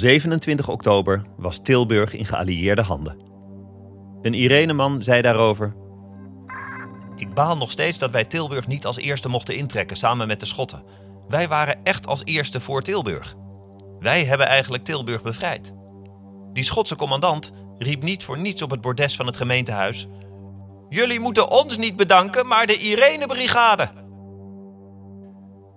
27 0.00 0.68
oktober 0.68 1.22
was 1.36 1.58
Tilburg 1.62 2.14
in 2.14 2.24
geallieerde 2.24 2.82
handen. 2.82 3.16
Een 4.22 4.34
Ireneman 4.34 5.02
zei 5.02 5.22
daarover: 5.22 5.74
Ik 7.16 7.34
baal 7.34 7.56
nog 7.56 7.70
steeds 7.70 7.98
dat 7.98 8.10
wij 8.10 8.24
Tilburg 8.24 8.66
niet 8.66 8.86
als 8.86 8.96
eerste 8.96 9.28
mochten 9.28 9.54
intrekken 9.54 9.96
samen 9.96 10.26
met 10.26 10.40
de 10.40 10.46
Schotten. 10.46 10.82
Wij 11.28 11.48
waren 11.48 11.84
echt 11.84 12.06
als 12.06 12.24
eerste 12.24 12.60
voor 12.60 12.82
Tilburg. 12.82 13.34
Wij 13.98 14.24
hebben 14.24 14.46
eigenlijk 14.46 14.84
Tilburg 14.84 15.22
bevrijd. 15.22 15.72
Die 16.52 16.64
Schotse 16.64 16.96
commandant 16.96 17.52
riep 17.78 18.02
niet 18.02 18.24
voor 18.24 18.38
niets 18.38 18.62
op 18.62 18.70
het 18.70 18.80
bordes 18.80 19.16
van 19.16 19.26
het 19.26 19.36
gemeentehuis: 19.36 20.06
Jullie 20.88 21.20
moeten 21.20 21.50
ons 21.50 21.76
niet 21.76 21.96
bedanken, 21.96 22.46
maar 22.46 22.66
de 22.66 22.78
Irene-brigade. 22.78 23.99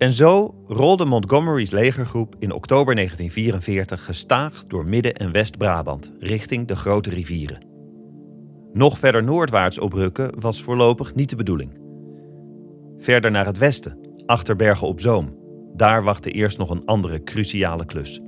En 0.04 0.12
zo 0.12 0.54
rolde 0.66 1.04
Montgomery's 1.04 1.70
legergroep 1.70 2.34
in 2.38 2.52
oktober 2.52 2.94
1944 2.94 4.04
gestaag 4.04 4.64
door 4.66 4.84
Midden- 4.84 5.14
en 5.14 5.32
West-Brabant 5.32 6.12
richting 6.18 6.68
de 6.68 6.76
grote 6.76 7.10
rivieren. 7.10 7.66
Nog 8.72 8.98
verder 8.98 9.24
noordwaarts 9.24 9.78
oprukken 9.78 10.40
was 10.40 10.62
voorlopig 10.62 11.14
niet 11.14 11.30
de 11.30 11.36
bedoeling. 11.36 11.70
Verder 12.98 13.30
naar 13.30 13.46
het 13.46 13.58
westen, 13.58 13.98
achter 14.26 14.56
Bergen 14.56 14.86
op 14.86 15.00
Zoom, 15.00 15.38
daar 15.74 16.02
wachtte 16.02 16.30
eerst 16.30 16.58
nog 16.58 16.70
een 16.70 16.84
andere 16.84 17.22
cruciale 17.22 17.84
klus. 17.84 18.20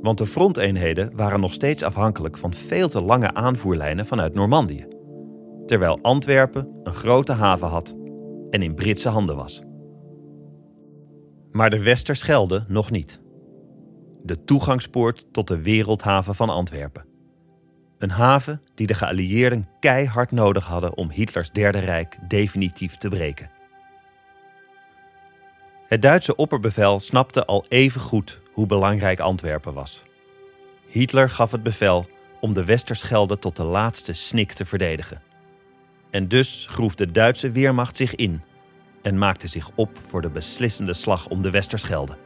Want 0.00 0.18
de 0.18 0.26
fronteenheden 0.26 1.16
waren 1.16 1.40
nog 1.40 1.52
steeds 1.52 1.82
afhankelijk 1.82 2.38
van 2.38 2.54
veel 2.54 2.88
te 2.88 3.02
lange 3.02 3.34
aanvoerlijnen 3.34 4.06
vanuit 4.06 4.34
Normandië. 4.34 4.86
terwijl 5.66 5.98
Antwerpen 6.02 6.80
een 6.82 6.94
grote 6.94 7.32
haven 7.32 7.68
had 7.68 7.94
en 8.50 8.62
in 8.62 8.74
Britse 8.74 9.08
handen 9.08 9.36
was. 9.36 9.68
Maar 11.52 11.70
de 11.70 11.82
Westerschelde 11.82 12.64
nog 12.68 12.90
niet. 12.90 13.20
De 14.22 14.44
toegangspoort 14.44 15.26
tot 15.32 15.48
de 15.48 15.62
wereldhaven 15.62 16.34
van 16.34 16.48
Antwerpen. 16.48 17.04
Een 17.98 18.10
haven 18.10 18.62
die 18.74 18.86
de 18.86 18.94
geallieerden 18.94 19.68
keihard 19.80 20.30
nodig 20.30 20.66
hadden 20.66 20.96
om 20.96 21.10
Hitlers 21.10 21.50
Derde 21.50 21.78
Rijk 21.78 22.18
definitief 22.28 22.96
te 22.96 23.08
breken. 23.08 23.50
Het 25.86 26.02
Duitse 26.02 26.36
opperbevel 26.36 27.00
snapte 27.00 27.44
al 27.44 27.64
even 27.68 28.00
goed 28.00 28.40
hoe 28.52 28.66
belangrijk 28.66 29.20
Antwerpen 29.20 29.74
was. 29.74 30.02
Hitler 30.86 31.30
gaf 31.30 31.50
het 31.50 31.62
bevel 31.62 32.08
om 32.40 32.54
de 32.54 32.64
Westerschelde 32.64 33.38
tot 33.38 33.56
de 33.56 33.64
laatste 33.64 34.12
snik 34.12 34.52
te 34.52 34.64
verdedigen. 34.64 35.22
En 36.10 36.28
dus 36.28 36.66
groef 36.70 36.94
de 36.94 37.12
Duitse 37.12 37.50
weermacht 37.50 37.96
zich 37.96 38.14
in 38.14 38.42
en 39.02 39.18
maakte 39.18 39.48
zich 39.48 39.70
op 39.74 39.98
voor 40.06 40.22
de 40.22 40.30
beslissende 40.30 40.94
slag 40.94 41.28
om 41.28 41.42
de 41.42 41.50
Westerschelde. 41.50 42.16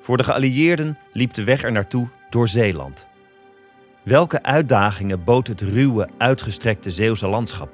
Voor 0.00 0.16
de 0.16 0.24
geallieerden 0.24 0.98
liep 1.12 1.34
de 1.34 1.44
weg 1.44 1.62
er 1.62 1.72
naartoe 1.72 2.08
door 2.30 2.48
Zeeland. 2.48 3.06
Welke 4.02 4.42
uitdagingen 4.42 5.24
bood 5.24 5.46
het 5.46 5.60
ruwe, 5.60 6.08
uitgestrekte 6.18 6.90
Zeeuwse 6.90 7.26
landschap? 7.26 7.70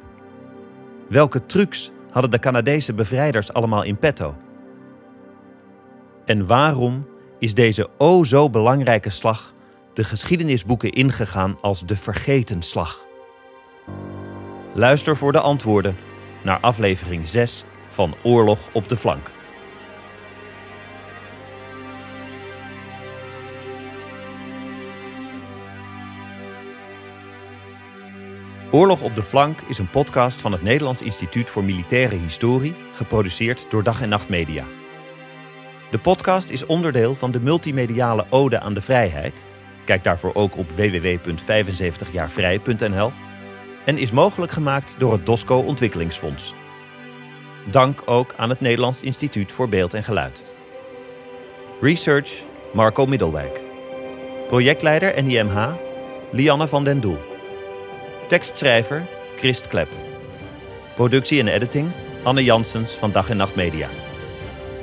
Welke 1.08 1.46
trucs 1.46 1.90
hadden 2.10 2.30
de 2.30 2.38
Canadese 2.38 2.94
bevrijders 2.94 3.52
allemaal 3.52 3.82
in 3.82 3.98
petto? 3.98 4.36
En 6.24 6.46
waarom 6.46 7.06
is 7.38 7.54
deze 7.54 7.88
o 7.98 8.24
zo 8.24 8.50
belangrijke 8.50 9.10
slag 9.10 9.54
de 9.92 10.04
geschiedenisboeken 10.04 10.92
ingegaan 10.92 11.58
als 11.60 11.86
de 11.86 11.96
vergeten 11.96 12.62
slag? 12.62 13.06
Luister 14.74 15.16
voor 15.16 15.32
de 15.32 15.40
antwoorden 15.40 15.96
naar 16.48 16.60
aflevering 16.60 17.28
6 17.28 17.64
van 17.88 18.16
Oorlog 18.22 18.58
op 18.72 18.88
de 18.88 18.96
flank. 18.96 19.30
Oorlog 28.70 29.02
op 29.02 29.14
de 29.14 29.22
Flank 29.22 29.60
is 29.60 29.78
een 29.78 29.90
podcast 29.90 30.40
van 30.40 30.52
het 30.52 30.62
Nederlands 30.62 31.02
Instituut 31.02 31.50
voor 31.50 31.64
Militaire 31.64 32.14
Historie, 32.14 32.74
geproduceerd 32.94 33.66
door 33.70 33.82
Dag 33.82 34.02
en 34.02 34.08
Nacht 34.08 34.28
Media. 34.28 34.64
De 35.90 35.98
podcast 35.98 36.48
is 36.48 36.66
onderdeel 36.66 37.14
van 37.14 37.30
de 37.30 37.40
multimediale 37.40 38.26
Ode 38.30 38.60
aan 38.60 38.74
de 38.74 38.80
Vrijheid. 38.80 39.44
Kijk 39.84 40.04
daarvoor 40.04 40.34
ook 40.34 40.56
op 40.56 40.70
www.75jaarvrij.nl 40.70 43.12
en 43.88 43.98
is 43.98 44.10
mogelijk 44.10 44.52
gemaakt 44.52 44.94
door 44.98 45.12
het 45.12 45.26
DOSCO 45.26 45.58
Ontwikkelingsfonds. 45.58 46.54
Dank 47.70 48.02
ook 48.04 48.34
aan 48.36 48.48
het 48.48 48.60
Nederlands 48.60 49.02
Instituut 49.02 49.52
voor 49.52 49.68
Beeld 49.68 49.94
en 49.94 50.04
Geluid. 50.04 50.42
Research 51.80 52.42
Marco 52.72 53.06
Middelwijk. 53.06 53.60
Projectleider 54.46 55.22
NIMH 55.22 55.72
Lianne 56.30 56.68
van 56.68 56.84
den 56.84 57.00
Doel. 57.00 57.18
Tekstschrijver 58.26 59.06
Christ 59.36 59.68
Klep. 59.68 59.88
Productie 60.94 61.40
en 61.40 61.48
editing 61.48 61.90
Anne 62.22 62.44
Janssens 62.44 62.94
van 62.94 63.12
Dag 63.12 63.30
en 63.30 63.36
Nacht 63.36 63.54
Media. 63.54 63.88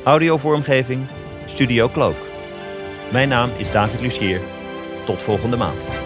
Audiovormgeving 0.03 1.07
Studio 1.45 1.89
Cloak. 1.89 2.17
Mijn 3.11 3.29
naam 3.29 3.49
is 3.57 3.71
David 3.71 4.01
Lucier. 4.01 4.41
Tot 5.05 5.23
volgende 5.23 5.57
maand. 5.57 6.04